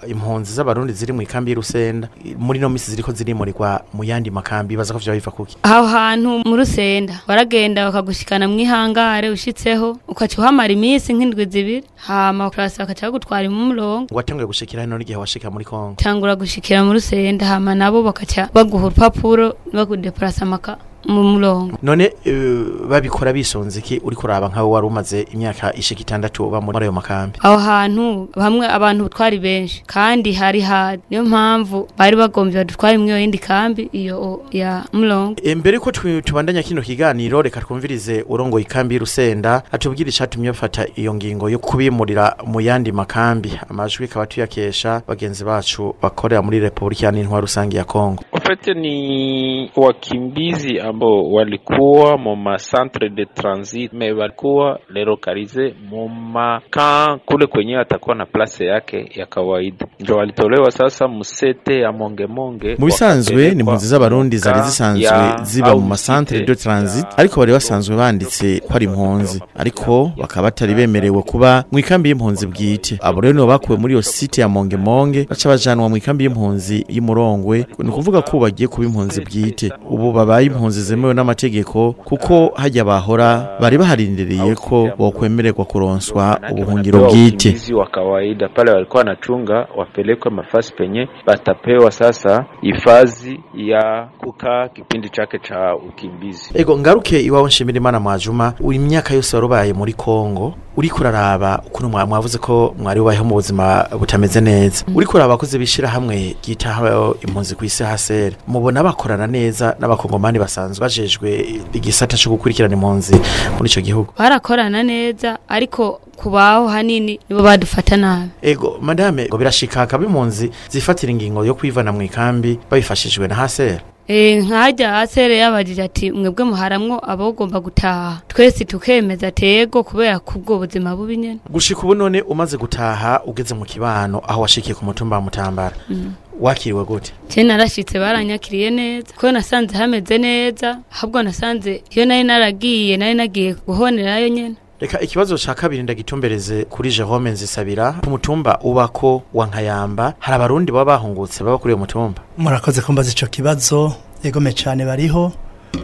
impunzi 0.08 0.52
z'abarundi 0.54 0.94
ziri 0.94 1.14
mu 1.14 1.22
ikambi 1.22 1.52
y'urusenda. 1.52 2.10
Muri 2.38 2.60
no 2.60 2.70
misi 2.70 2.92
ziriko 2.92 3.12
zirimurirwa 3.12 3.82
mu 3.94 4.04
yandi 4.04 4.32
makambi 4.32 4.76
baza 4.76 4.92
ko 4.94 5.00
vyoba 5.00 5.16
biva 5.16 5.32
kuki? 5.32 5.56
Aho 5.64 5.86
hantu 5.88 6.30
mu 6.46 6.56
rusenda. 6.60 7.14
Waragenda 7.28 7.86
bakagushikana 7.88 8.48
mw'ihangare 8.52 9.30
ushitseho 9.32 9.96
ukaca 10.08 10.36
uhamara 10.44 10.74
iminsi 10.74 11.14
nk'indwi 11.16 11.46
zibiri 11.48 11.84
hama 12.04 12.50
kurasa 12.52 12.84
bakaca 12.84 13.08
bagutwara 13.08 13.48
mu 13.50 13.72
murongo. 13.72 14.12
Ngo 14.12 14.16
watanguye 14.16 14.48
gushikira 14.48 14.84
hino 14.84 14.98
n'igihe 14.98 15.16
washika 15.20 15.48
muri 15.50 15.64
kongo 15.66 15.96
tangura 15.96 16.36
gushikira 16.36 16.84
mu 16.84 16.92
rusenda 16.94 17.46
hama 17.48 17.76
nabo 17.76 18.04
bakaca 18.04 18.50
baguha 18.54 18.86
urupapuro 18.92 19.56
bakudeplasa 19.74 20.44
amaka. 20.44 20.78
Mu 21.06 21.24
murongo. 21.24 21.78
None 21.84 22.12
eh, 22.26 22.66
babikora 22.90 23.34
bisunze 23.34 23.80
iki 23.80 24.02
uri 24.04 24.16
kuraba 24.16 24.48
nkawe 24.48 24.70
wari 24.70 24.88
umaze 24.88 25.22
imyaka 25.34 25.74
ishika 25.76 26.02
itandatu 26.02 26.48
uba 26.48 26.62
muri 26.62 26.78
ayo 26.84 26.92
makambi? 26.92 27.40
Aho 27.42 27.58
hantu 27.58 28.30
hamwe 28.36 28.68
abantu 28.68 29.10
twari 29.10 29.40
benshi 29.40 29.84
kandi 29.86 30.34
hari 30.34 30.62
hari 30.62 31.02
niyo 31.10 31.24
mpamvu 31.26 31.88
bari 31.98 32.16
bagombye 32.16 32.58
badutware 32.58 32.98
iyo 32.98 33.20
yindi 33.20 33.38
kambi 33.38 33.90
iyo 33.92 34.42
ya 34.52 34.84
murongo. 34.94 35.42
E, 35.44 35.56
mbere 35.56 35.80
ko 35.80 35.92
tubandanya 35.92 36.64
kino 36.64 36.82
kiganiro 36.82 37.42
reka 37.42 37.62
twumvirize 37.62 38.26
urongoye 38.30 38.66
ikambi 38.66 38.96
y'urusenda 38.96 39.64
atubwire 39.72 40.10
icatumye 40.10 40.50
bafata 40.50 40.88
iyo 40.96 41.14
ngingo 41.14 41.50
yo 41.50 41.60
kubimurira 41.60 42.36
mu 42.46 42.62
yandi 42.62 42.92
makambi. 42.92 43.52
Amajwi 43.70 44.06
ikaba 44.06 44.26
tuyakesha 44.26 45.02
bagenzi 45.08 45.44
bacu 45.44 45.96
bakorera 46.02 46.42
muri 46.42 46.60
repubulika 46.60 47.06
ya 47.06 47.12
n'intwaro 47.12 47.42
rusange 47.42 47.78
ya 47.78 47.84
kongo. 47.84 48.24
Ofete 48.32 48.74
ni 48.74 49.72
wakimbizi 49.76 50.80
ambao 50.88 51.32
walikuwa 51.32 52.18
mu 52.18 52.36
ma 52.36 52.58
centre 52.58 53.10
de 53.10 53.26
transit 53.26 53.94
me 53.94 54.12
walikuwa 54.12 54.80
lelokalize 54.90 55.74
moma 55.90 56.62
kan 56.70 57.20
kule 57.26 57.46
kwenye 57.48 57.78
atakuwa 57.78 58.16
na 58.16 58.26
place 58.26 58.66
yake 58.66 59.12
ya 59.16 59.26
kawaida, 59.26 59.86
ndio 60.00 60.16
walitolewa 60.16 60.72
sasa 60.72 61.08
musete 61.08 61.80
ya 61.80 61.92
mongemonge. 61.92 62.76
mu 62.80 62.86
bisanzwe 62.86 63.50
ni 63.54 63.60
impunzi 63.60 63.88
z'abarundi 63.88 64.38
zari 64.38 64.62
zisanzwe 64.62 65.10
ziba 65.44 65.76
mu 65.76 65.96
centre 65.96 66.40
de 66.46 66.56
transit 66.56 67.06
ariko 67.18 67.40
bari 67.40 67.52
basanzwe 67.52 67.96
banditse 67.98 68.60
ko 68.60 68.74
ari 68.76 68.86
impunzi. 68.86 69.42
Ariko 69.56 70.12
bakaba 70.18 70.42
batari 70.48 70.74
bemerewe 70.74 71.22
kuba 71.22 71.64
mu 71.72 71.80
ikambi 71.80 72.10
y'impunzi 72.10 72.48
bwite. 72.48 72.98
Abo 73.02 73.22
rero 73.22 73.34
nibo 73.34 73.48
bakuwe 73.48 73.78
muri 73.78 73.94
iyo 73.94 74.02
site 74.02 74.38
ya 74.42 74.48
mongemonge 74.50 75.26
baca 75.30 75.50
bajanwa 75.50 75.90
mu 75.90 75.98
ikambi 75.98 76.24
y'impunzi 76.24 76.86
y'umurongwe 76.90 77.66
ni 77.80 77.90
ukuvuga 77.90 78.22
ko 78.22 78.38
ko 78.38 78.40
bagiye 78.40 78.68
kuba 78.68 78.86
impunzi 78.88 79.22
bwite. 79.22 79.72
Ubu 79.90 80.12
babaye 80.12 80.46
impunzi 80.46 80.77
zemewe 80.82 81.14
n'amategeko 81.14 81.92
kuko 81.94 82.52
hajya 82.56 82.86
bahora 82.86 83.58
bari 83.62 83.78
baharindiriye 83.78 84.56
ko 84.56 84.90
bokwemererwa 84.98 85.66
kuronswa 85.66 86.40
ubuhungiro 86.52 87.00
bwite. 87.10 87.74
Wa 87.74 87.88
kawaida 87.88 88.50
pale 88.50 88.72
walikuwa 88.72 88.98
wanachunga 89.04 89.68
wapelekwe 89.78 90.32
mafasi 90.32 90.74
penye 90.74 91.08
batapewa 91.26 91.92
sasa 91.92 92.46
hifadhi 92.62 93.40
ya 93.56 94.08
kukaa 94.20 94.68
kipindi 94.68 95.10
chake 95.10 95.40
cha 95.40 95.76
ukimbizi. 95.76 96.50
ego 96.54 96.78
ngaruke 96.78 97.20
iwawe 97.22 97.48
nshimira 97.48 97.78
imana 97.78 98.00
mwajuma 98.00 98.54
uyu 98.60 98.82
imyaka 98.82 99.14
yose 99.14 99.36
warubaye 99.36 99.74
muri 99.74 99.94
kongo 99.94 100.54
uri 100.78 100.90
kuraraba 100.90 101.62
ukuntu 101.68 101.90
mwa- 101.90 102.06
mwavuze 102.06 102.38
ko 102.38 102.76
mwari 102.80 103.00
ubayeho 103.00 103.24
mu 103.26 103.34
buzima 103.36 103.86
butameze 104.00 104.42
neza. 104.42 104.86
Uri 104.96 105.06
kuraba 105.06 105.26
abakozi 105.34 105.58
bishira 105.60 105.88
hamwe 105.90 106.36
ryitaho 106.48 107.16
impunzi 107.28 107.56
ku 107.56 107.66
isi 107.66 107.84
hasera. 107.84 108.36
Mubona 108.48 108.84
bakorana 108.84 109.28
neza 109.28 109.76
n'abakongomani 109.80 110.40
basanzwe 110.40 110.67
bajejwe 110.80 111.46
igisata 111.74 112.18
cyo 112.18 112.32
gukurikirana 112.32 112.74
impunzi 112.76 113.16
muri 113.58 113.70
ico 113.70 113.82
gihugu. 113.82 114.14
Barakorana 114.18 114.84
neza 114.84 115.38
ariko 115.48 116.02
kubaho 116.16 116.68
hanini 116.68 117.20
nibo 117.30 117.44
badufata 117.44 117.98
nabi. 117.98 118.30
Ego 118.42 118.78
madame 118.82 119.26
ngo 119.28 119.38
birashika 119.38 119.80
hakaba 119.80 120.06
impunzi 120.06 120.52
zifatira 120.70 121.12
ingingo 121.12 121.46
yo 121.46 121.54
kwivana 121.56 121.92
mu 121.92 122.02
ikambi 122.02 122.60
babifashijwe 122.72 123.28
na 123.28 123.36
hasera 123.36 123.82
Eh, 124.10 124.44
nkajya 124.46 124.92
hasere 124.92 125.38
yabajije 125.38 125.84
ati 125.84 126.12
mwebwe 126.12 126.46
muharamwo 126.46 127.12
abagomba 127.12 127.60
gutaha? 127.60 128.22
Twese 128.28 128.66
tukemeza 128.66 129.32
tego 129.32 129.84
kubera 129.84 130.20
kubwo 130.20 130.58
buzima 130.58 130.96
bubi 130.96 131.18
nyene. 131.18 131.40
Gushika 131.50 131.82
ubu 131.82 131.96
none 131.96 132.22
umaze 132.22 132.58
gutaha 132.58 133.22
ugeze 133.26 133.56
mu 133.56 133.66
kibano 133.66 134.22
aho 134.28 134.42
washikiye 134.42 134.76
ku 134.76 134.86
mutumba 134.86 135.16
wa 135.16 135.22
mutambara. 135.22 135.76
Mm. 135.90 136.14
Wakiriwe 136.40 136.84
gute? 136.84 137.14
Je 137.36 137.44
narashitse 137.44 138.00
baranyakiriye 138.00 138.70
neza 138.70 139.14
kuko 139.14 139.32
nasanze 139.32 139.78
hameze 139.78 140.18
neza 140.18 140.80
ahubwo 140.94 141.24
nasanze 141.24 141.82
iyo 141.92 142.06
nari 142.06 142.24
naragiye 142.24 142.98
nari 142.98 143.14
nagiye 143.14 143.56
guhonerayo 143.68 144.28
nyene. 144.30 144.56
Reka 144.80 145.02
ikibazo 145.02 145.38
ca 145.38 145.54
kabiri 145.56 145.84
ndagitumbereze 145.84 146.66
kuri 146.66 146.92
Jerome 146.92 147.32
Nzisabira. 147.32 147.92
Ku 148.04 148.10
mutumba 148.10 148.60
ubako 148.64 149.24
wa 149.34 149.48
Nkayamba 149.48 150.14
hari 150.20 150.36
abarundi 150.36 150.72
baba 150.72 150.86
bahungutse 150.98 151.44
baba 151.44 151.58
kuri 151.58 151.74
uyo 151.74 151.78
mutumba? 151.78 152.22
Murakoze 152.38 152.82
kumbaza 152.82 153.12
ico 153.12 153.26
kibazo 153.28 153.94
egome 154.24 154.54
cyane 154.54 154.86
bariho 154.86 155.32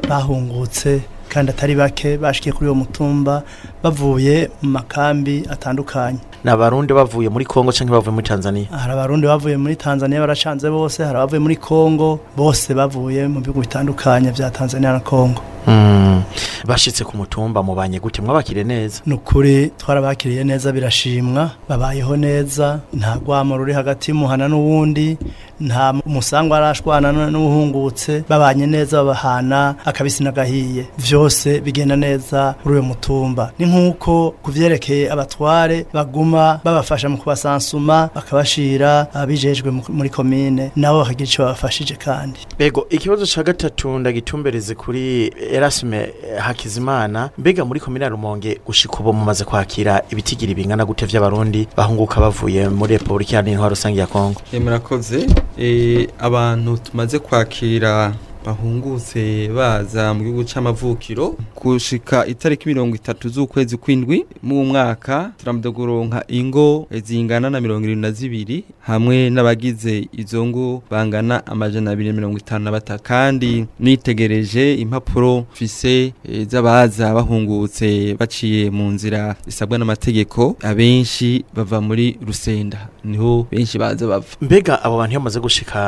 bahungutse 0.09 1.01
kandi 1.33 1.51
atari 1.51 1.75
bake 1.75 2.17
bashikiye 2.17 2.53
kuri 2.53 2.69
uwo 2.69 2.75
mutumba 2.75 3.43
bavuye 3.83 4.49
mu 4.61 4.69
makambi 4.69 5.43
atandukanye. 5.49 6.19
Ni 6.43 6.51
abarundi 6.51 6.93
bavuye 6.93 7.29
muri 7.29 7.45
Kongo 7.45 7.71
canke 7.71 7.91
bavuye 7.91 8.11
muri 8.13 8.25
Tanzania? 8.27 8.67
Hari 8.71 8.93
abarundi 8.93 9.27
bavuye 9.27 9.57
muri 9.57 9.75
Tanzania 9.75 10.19
baracanze 10.19 10.69
bose 10.69 11.03
hari 11.03 11.17
abavuye 11.17 11.39
muri 11.39 11.55
Kongo 11.55 12.19
bose 12.37 12.73
bavuye 12.73 13.27
mu 13.27 13.39
bihugu 13.41 13.61
bitandukanye 13.61 14.31
vya 14.31 14.49
Tanzania 14.51 14.91
na 14.93 14.99
Kongo 14.99 15.41
mm. 15.67 16.23
bashitse 16.65 17.03
ku 17.03 17.17
mutumba 17.17 17.63
mubanye 17.63 17.99
gute? 17.99 18.21
Mwabakire 18.21 18.63
neza. 18.63 19.01
Nukuri 19.05 19.71
twarabakiriye 19.77 20.43
neza 20.43 20.71
birashimwa. 20.71 21.51
Babayeho 21.69 22.15
neza. 22.17 22.79
Nta 22.93 23.17
gwamo 23.17 23.57
ruri 23.57 23.73
hagati 23.73 24.11
y'umuhana 24.11 24.47
n'uwundi. 24.47 25.17
Nta 25.59 25.93
musangwa 26.05 26.57
arashwana 26.57 27.09
n- 27.11 27.31
n'uhungutse 27.31 28.23
babanye 28.29 28.67
neza 28.67 28.97
babahana 29.03 29.75
akabisi 29.85 30.23
n'agahiye. 30.23 30.85
Vyose 30.97 31.59
bigenda 31.59 31.95
neza 31.95 32.55
kuri 32.63 32.73
uyo 32.75 32.83
mutumba. 32.83 33.51
Ni 33.59 33.65
nk'uko 33.65 34.31
kuvyerekeye 34.43 35.11
abatware 35.11 35.85
baguma 35.93 36.59
babafasha 36.63 37.09
mu 37.09 37.17
kubasansuma 37.17 38.09
bakabashira 38.15 39.07
abijejwe 39.13 39.71
mu- 39.71 39.83
muri 39.89 40.09
komine 40.09 40.71
nabo 40.75 40.99
bakagira 40.99 41.29
ico 41.29 41.43
babafashije 41.43 41.95
kandi. 41.95 42.39
Bego 42.59 42.87
ikibazo 42.89 43.25
ca 43.25 43.43
gatatu 43.43 43.99
ndagitumbereze 43.99 44.75
kuri 44.75 45.31
Erasme 45.53 46.13
Hakizimana 46.39 47.29
mbega 47.37 47.65
muri 47.65 47.79
komine 47.79 48.09
Rumonge 48.09 48.59
gushika 48.65 48.97
ubu 48.99 49.13
mumaze 49.13 49.43
kwakira 49.45 50.01
ibitigiri 50.09 50.55
bingana 50.55 50.85
gute 50.85 51.05
vy'abarundi 51.05 51.67
bahunguka 51.77 52.21
bavuye 52.21 52.69
muri 52.69 52.97
Republika 52.97 53.31
Iharanira 53.31 53.51
Intwaro 53.53 53.69
Rusange 53.69 53.99
ya 53.99 54.07
Kongo? 54.07 54.41
Eh, 54.53 54.61
murakoze. 54.61 55.27
Eh, 55.57 56.07
abantu 56.19 56.77
tumaze 56.77 57.19
kwakira 57.19 58.13
bahungutse 58.45 59.49
baza 59.55 60.13
mu 60.13 60.23
gihugu 60.23 60.43
c'amavukiro 60.43 61.35
gushika 61.55 62.25
itariki 62.27 62.67
mirongo 62.67 62.95
itatu 62.95 63.29
z'ukwezi 63.29 63.77
kw'indwi 63.77 64.25
mu 64.43 64.65
mwaka 64.65 65.31
turamaze 65.37 65.71
kuronka 65.71 66.23
ingo 66.27 66.87
zingana 67.03 67.49
na 67.49 67.61
mirongo 67.61 67.85
irindwi 67.85 68.01
na 68.01 68.11
zibiri 68.11 68.63
hamwe 68.81 69.29
n'abagize 69.29 70.07
izo 70.11 70.45
ngo 70.45 70.83
bangana 70.91 71.45
amajana 71.47 71.91
abiri 71.91 72.09
na 72.09 72.15
mirongo 72.15 72.37
itanu 72.37 72.65
na 72.65 72.71
batatu. 72.71 73.03
Kandi 73.03 73.65
nitegereje 73.79 74.75
impapuro 74.75 75.45
mfise 75.53 76.13
eh, 76.29 76.47
z'abaza 76.47 77.13
bahungutse 77.13 78.15
baciye 78.19 78.69
mu 78.69 78.91
nzira 78.91 79.35
zisabwa 79.45 79.77
n'amategeko 79.77 80.55
abenshi 80.61 81.45
bava 81.55 81.81
muri 81.81 82.17
rusenda. 82.27 82.87
Niho 83.03 83.47
benshi 83.51 83.77
baza 83.77 84.07
bava. 84.07 84.25
Mbega 84.41 84.83
abo 84.83 84.97
bantu 84.97 85.11
iyo 85.11 85.19
bamaze 85.19 85.39
gushika 85.39 85.79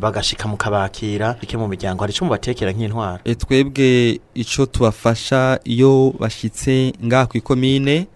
bagashika 0.00 0.48
mu 0.48 0.56
kabakira 0.56 1.36
bike 1.40 1.56
mu 1.56 1.68
miryango 1.70 2.00
hari 2.02 2.12
ico 2.12 2.24
mubatekera 2.24 2.72
nk'intwaro. 2.72 3.18
E, 3.24 3.34
twebwe 3.34 4.20
ico 4.34 4.66
tubafasha 4.66 5.60
iyo 5.64 6.14
bashitse 6.20 6.92
ngaha 7.04 7.26
ku 7.26 7.36
ikomine 7.38 8.06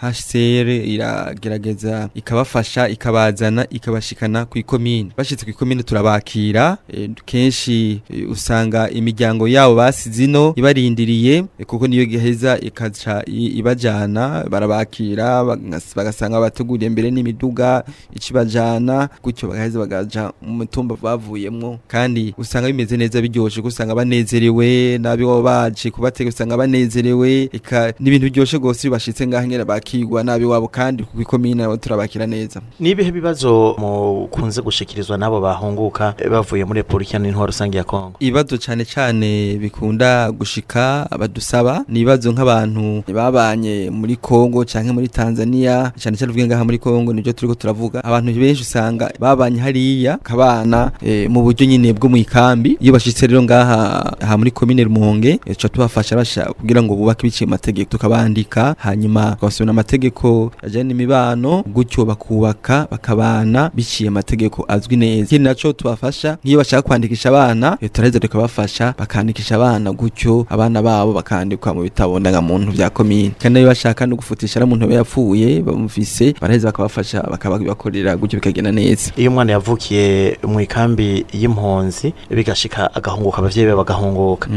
HCR 0.00 0.68
iragerageza 0.68 2.08
ikabafasha 2.14 2.88
ikabazana 2.88 3.66
ikabashikana 3.70 4.44
ku 4.44 4.58
ikomine 4.58 5.10
bashitse 5.16 5.44
ku 5.44 5.50
ikomine 5.50 5.82
turabakira 5.82 6.78
e, 6.92 7.08
kenshi 7.24 8.00
usanga 8.30 8.90
imiryango 8.90 9.48
yabo 9.48 9.74
basize 9.74 10.24
ino 10.24 10.52
ibarindiriye 10.56 11.44
kuko 11.66 11.86
niyo 11.86 12.04
giheza 12.06 12.58
ikaca 12.60 13.22
i- 13.26 13.58
ibajana 13.58 14.44
barabakira 14.50 15.44
bagas- 15.44 15.94
bagasanga 15.96 16.40
bateguriye 16.40 16.90
mbere 16.90 17.10
n'imiduga 17.10 17.84
icibajana 18.14 19.08
gutyo 19.22 19.48
bagaheza 19.48 19.78
bagaja 19.78 20.32
mu 20.42 20.52
mutumba 20.56 20.96
bavuyemwo. 21.02 21.78
Kandi 21.88 22.34
usanga 22.38 22.68
bimeze 22.76 22.96
neza 22.96 23.20
biryoshe 23.22 23.56
kuko 23.60 23.68
usanga 23.68 23.94
banezerewe 23.94 24.98
nabi 24.98 25.24
baba 25.24 25.42
baje 25.42 25.90
kubatega 25.90 26.28
usanga 26.28 26.56
banezerewe 26.56 27.48
eka 27.52 27.92
n'ibintu 28.00 28.26
biryoshe 28.28 28.58
gose 28.58 28.86
iyo 28.86 28.92
bashitse 28.92 29.26
ngaha 29.26 29.46
nyene 29.46 29.64
bakigwa 29.64 30.22
nabi 30.24 30.44
wabo 30.44 30.68
kandi 30.68 31.02
ku 31.02 31.20
ikomine 31.20 31.62
nabo 31.62 31.76
turabakira 31.76 32.26
neza. 32.26 32.60
Nibihe 32.80 33.10
bibazo 33.12 33.74
mukunze 33.78 34.62
gushikirizwa 34.62 35.16
n'abo 35.18 35.40
bahunguka 35.40 36.14
eh, 36.18 36.30
bavuye 36.30 36.64
muri 36.64 36.80
Republika 36.80 37.10
Iharanira 37.10 37.28
Intwaro 37.30 37.46
Rusange 37.46 37.78
ya 37.78 37.84
Kongo 37.84 38.12
ibibazo 38.20 38.58
cane 38.58 38.84
cane 38.84 39.56
bikunda 39.56 40.30
gushika 40.32 41.06
abadusaba 41.10 41.84
ni 41.88 42.00
ibibazo 42.00 42.32
nk'abantu 42.32 43.02
babanye 43.14 43.90
muri 43.90 44.16
Kongo 44.16 44.64
canke 44.64 44.92
muri 44.92 45.08
Tanzania 45.08 45.92
cane 46.02 46.16
cane 46.16 46.30
uvuge 46.30 46.46
ngaha 46.46 46.64
muri 46.64 46.78
Kongo 46.78 47.12
nivyo 47.12 47.32
turiko 47.32 47.54
turavuga 47.54 48.04
abantu 48.04 48.32
benshi 48.32 48.62
usanga 48.62 49.10
babanye 49.18 49.60
hariya 49.60 50.18
kabana 50.22 50.90
e, 51.02 51.28
mu 51.28 51.42
buryo 51.42 51.66
nyine 51.66 51.92
bwo 51.92 52.08
mu 52.08 52.16
ikambi 52.16 52.65
iyo 52.80 52.92
bashitse 52.92 53.26
rero 53.26 53.42
ngaha 53.42 54.16
aha 54.20 54.36
muri 54.38 54.50
komine 54.50 54.84
Rumonge 54.84 55.36
tuca 55.46 55.68
tubafasha 55.68 56.44
kugira 56.58 56.82
ngo 56.82 56.94
bubake 56.96 57.22
biciye 57.26 57.46
mu 57.46 57.50
mategeko 57.50 57.90
tukabandika 57.90 58.74
hanyuma 58.78 59.30
tukabasubira 59.30 59.70
amategeko 59.70 60.50
ajanye 60.62 60.84
n'imibano 60.84 61.62
gutyo 61.62 62.04
bakubaka 62.04 62.86
bakabana 62.90 63.70
biciye 63.74 64.08
amategeko 64.08 64.64
azwi 64.68 64.96
neza. 64.96 65.22
Ikindi 65.26 65.44
naco 65.48 65.72
tubafasha 65.72 66.38
nk'iyo 66.44 66.58
bashaka 66.58 66.82
kwandikisha 66.82 67.28
abana 67.28 67.76
turaheza 67.92 68.20
tukabafasha 68.20 68.94
bakandikisha 68.98 69.54
abana 69.56 69.92
gutyo 69.92 70.46
abana 70.48 70.82
babo 70.82 71.12
bakandikwa 71.12 71.74
mu 71.74 71.82
bitabo 71.82 72.18
ndangamuntu 72.20 72.72
vya 72.72 72.90
komine 72.90 73.32
kandi 73.38 73.58
iyo 73.60 73.68
bashaka 73.68 74.06
no 74.06 74.16
gufutisha 74.16 74.60
ari 74.60 74.64
umuntu 74.64 74.90
yapfuye 74.92 75.62
bamufise 75.62 76.34
baraheza 76.40 76.68
bakabafasha 76.68 77.22
bakabakorera 77.22 78.16
gutyo 78.16 78.38
bikagenda 78.38 78.72
neza. 78.72 79.12
Iyo 79.16 79.30
umwana 79.30 79.52
yavukiye 79.52 80.38
mu 80.48 80.60
ikambi 80.60 81.24
y'impunzi 81.32 82.12
bigashika 82.56 82.94
agahunguka 82.94 83.38
abavyeyi 83.38 83.68
be 83.68 83.74
bagahunguka 83.76 84.48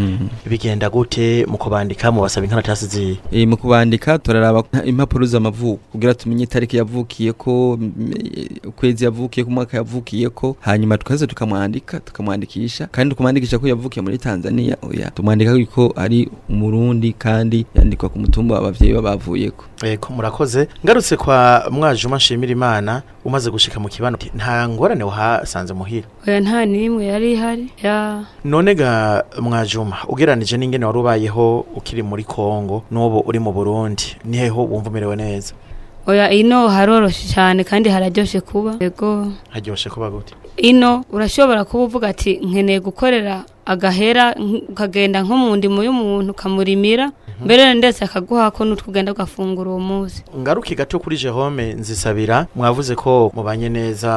bigenda 0.48 0.90
gute 0.90 1.46
mu 1.48 1.58
kubandika? 1.58 2.12
Mu 2.12 2.22
basaba 2.22 2.46
inkaratasi 2.48 2.86
ziye 2.88 3.18
E, 3.32 3.46
mu 3.46 3.58
kubandika 3.58 4.18
turaraba 4.20 4.64
impapuro 4.86 5.26
z'amavuko. 5.26 5.80
Kugira 5.92 6.14
tumenye 6.14 6.44
itariki 6.44 6.78
yavukiye 6.78 7.34
ko 7.34 7.78
mm, 7.82 8.14
e, 8.36 8.68
ukwezi 8.68 9.06
yavukiye 9.06 9.44
ko 9.44 9.50
umwaka 9.52 9.78
yavukiye 9.78 10.30
ko 10.30 10.56
hanyuma 10.60 10.98
tukaza 10.98 11.28
tukamwandika 11.28 12.00
tukamwandikisha. 12.00 12.88
Kandi 12.88 13.10
tukamwandikisha 13.16 13.60
ko 13.60 13.68
yavukiye 13.68 14.04
muri 14.04 14.18
Tanzania 14.18 14.78
oya. 14.82 15.12
Tumwandika 15.12 15.52
ko 15.76 15.94
ari 15.96 16.30
umurundi 16.50 17.14
kandi 17.14 17.66
yandikwa 17.76 18.10
ku 18.10 18.20
mutumba 18.20 18.56
w'abavyeyi 18.56 18.94
babavuyeko 18.94 19.66
Eko 19.84 20.14
murakoze. 20.14 20.68
Ngarutse 20.86 21.18
kwa 21.18 21.68
mwajuma 21.72 22.18
nshimira 22.18 22.52
imana 22.52 23.02
umaze 23.26 23.52
gushika 23.52 23.80
mu 23.80 23.88
kibano. 23.90 24.18
Nta 24.36 24.70
ngorane 24.70 25.04
wahasanze 25.04 25.74
muhira. 25.74 26.08
Oya 26.28 26.40
nta 26.42 26.66
n'imwe 26.66 27.06
yari 27.06 27.32
ihari. 27.34 27.72
Ya 27.90 28.24
none 28.46 28.76
ga 28.76 29.24
mwajuma. 29.42 29.98
Ugeranije 30.08 30.58
n'ingene 30.58 30.86
wari 30.86 31.00
ubayeho 31.00 31.66
ukiri 31.76 32.04
muri 32.04 32.24
Kongo 32.24 32.84
n'ubu 32.92 33.20
uri 33.26 33.40
mu 33.40 33.52
Burundi. 33.52 34.16
Niheho 34.26 34.64
wumva 34.70 34.90
umerewe 34.90 35.16
neza. 35.16 35.54
Oya 36.08 36.32
ino 36.32 36.68
haroroshe 36.68 37.28
cyane 37.34 37.64
kandi 37.64 37.90
hararyoshe 37.90 38.42
kuba. 38.42 38.76
Yego. 38.80 39.32
Haryoshe 39.50 39.90
kuba 39.90 40.10
gute? 40.10 40.34
Ino 40.58 41.04
urashobora 41.12 41.66
kuba 41.66 41.84
uvuga 41.84 42.08
ati 42.08 42.40
nkeneye 42.44 42.80
gukorera 42.80 43.44
agahera 43.66 44.36
ukagenda 44.70 45.22
nko 45.24 45.38
mu 45.38 45.56
ndimo 45.56 45.84
y'umuntu 45.84 46.32
ukamurimira. 46.32 47.12
Mbere 47.44 47.74
ndetse 47.74 48.04
akaguha 48.06 48.52
ko 48.52 48.66
n'utugenda 48.66 49.12
ugafungura 49.12 49.70
uwo 49.70 49.80
munsi. 49.80 50.24
Ngaruke 50.38 50.76
gato 50.76 51.00
kuri 51.00 51.18
Jerome 51.18 51.74
nzisabira 51.74 52.48
mwavuze 52.56 52.96
ko 52.96 53.32
mubanye 53.36 53.70
neza 53.70 54.12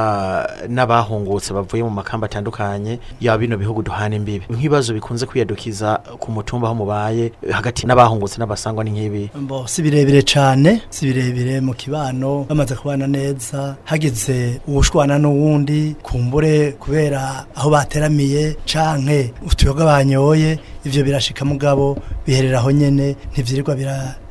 n'abahungutse 0.69 1.55
bavuye 1.55 1.83
mu 1.83 1.91
makamba 1.91 2.27
atandukanye 2.27 2.99
ya 3.21 3.39
bino 3.39 3.57
bihugu 3.57 3.83
duhana 3.83 4.17
imbibi. 4.17 4.47
Nk'ibibazo 4.51 4.95
bikunze 4.95 5.27
kwiyadukiza 5.27 6.01
ku 6.19 6.31
mutumba 6.33 6.67
aho 6.69 6.75
mubaye 6.75 7.33
hagati 7.53 7.87
n'abahungutse 7.87 8.39
n'abasangwa 8.39 8.85
ni 8.85 8.91
nk'ibi 8.91 9.31
Mbo 9.41 9.67
si 9.67 9.83
birebire 9.83 10.23
cyane 10.23 10.83
si 10.91 11.07
birebire 11.07 11.61
mu 11.61 11.75
kibano 11.75 12.45
bamaze 12.49 12.75
kubana 12.75 13.07
neza 13.07 13.77
hageze 13.85 14.61
ubushwana 14.69 15.19
n'uwundi 15.19 15.97
kumbure 16.03 16.73
kubera 16.73 17.45
aho 17.55 17.71
bateramiye 17.71 18.57
canke 18.67 19.33
utuyoga 19.47 19.85
banyoye 19.85 20.59
ivyo 20.85 21.05
birashika 21.05 21.45
mugabo 21.45 21.97
biherera 22.27 22.59
aho 22.59 22.71
nyene 22.71 23.17
ntivyirirwa 23.33 23.75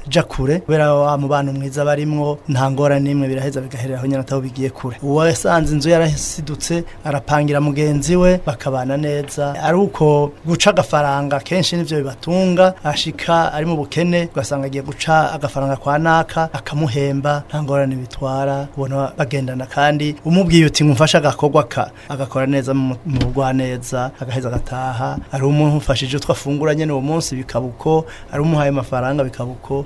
biraja 0.01 0.24
kure 0.24 0.60
kubera 0.60 0.93
wa 0.93 1.17
mubano 1.17 1.53
mwiza 1.53 1.86
barimwo 1.86 2.39
nta 2.50 2.72
ngora 2.72 3.00
nimwe 3.00 3.27
biraheza 3.27 3.62
bigaherera 3.62 3.98
aho 3.98 4.08
nyene 4.08 4.22
ataho 4.22 4.41
bigiye 4.41 4.70
kure. 4.70 4.98
Uwo 5.03 5.25
yasanze 5.27 5.74
inzu 5.74 5.89
yarasidutse 5.89 6.84
arapangira 7.05 7.62
mugenzi 7.62 8.15
we 8.15 8.39
bakabana 8.46 8.98
neza. 8.98 9.53
Ari 9.63 9.77
uko 9.77 10.31
guca 10.46 10.67
agafaranga 10.70 11.39
kenshi 11.39 11.75
nivyo 11.75 11.98
bibatunga. 11.98 12.74
Ashika 12.84 13.53
ari 13.53 13.65
mu 13.65 13.75
bukene 13.75 14.29
ugasanga 14.34 14.65
agiye 14.65 14.84
guca 14.84 15.31
agafaranga 15.34 15.75
kwa 15.75 16.00
naka 16.00 16.50
akamuhemba 16.53 17.43
nta 17.50 17.63
ngorane 17.63 17.96
bitwara. 17.96 18.67
Ubona 18.77 19.12
bagendana 19.17 19.65
kandi 19.65 20.15
umubwiye 20.25 20.65
uti 20.65 20.84
ngumfashe 20.86 21.17
agakorwa 21.17 21.63
ka. 21.63 21.91
Agakora 22.10 22.46
neza 22.48 22.74
mu 22.74 22.96
mu 23.05 23.20
bugwaneza 23.20 24.12
agaheza 24.20 24.48
agataha. 24.50 25.17
Ari 25.31 25.43
umufashije 25.46 26.17
utwo 26.17 26.31
afungura 26.31 26.75
nyene 26.75 26.91
uwo 26.91 27.01
munsi 27.01 27.36
bikaba 27.36 27.65
uko 27.65 28.05
ari 28.31 28.41
umuhaye 28.41 28.70
amafaranga 28.70 29.24
bikaba 29.24 29.51
uko 29.51 29.86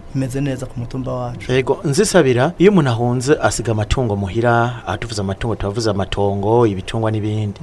bimeze 0.13 0.41
neza 0.41 0.65
ku 0.65 0.79
mutumba 0.79 1.11
wacu. 1.13 1.51
Ego 1.51 1.79
nzisabira 1.85 2.53
iyo 2.57 2.71
umuntu 2.71 2.89
ahunze 2.89 3.37
asiga 3.41 3.71
amatungo 3.71 4.15
muhira 4.15 4.83
atuvuze 4.87 5.21
amatungo 5.21 5.55
tubavuze 5.55 5.89
amatongo 5.89 6.67
ibitungwa 6.67 7.11
n'ibindi. 7.11 7.59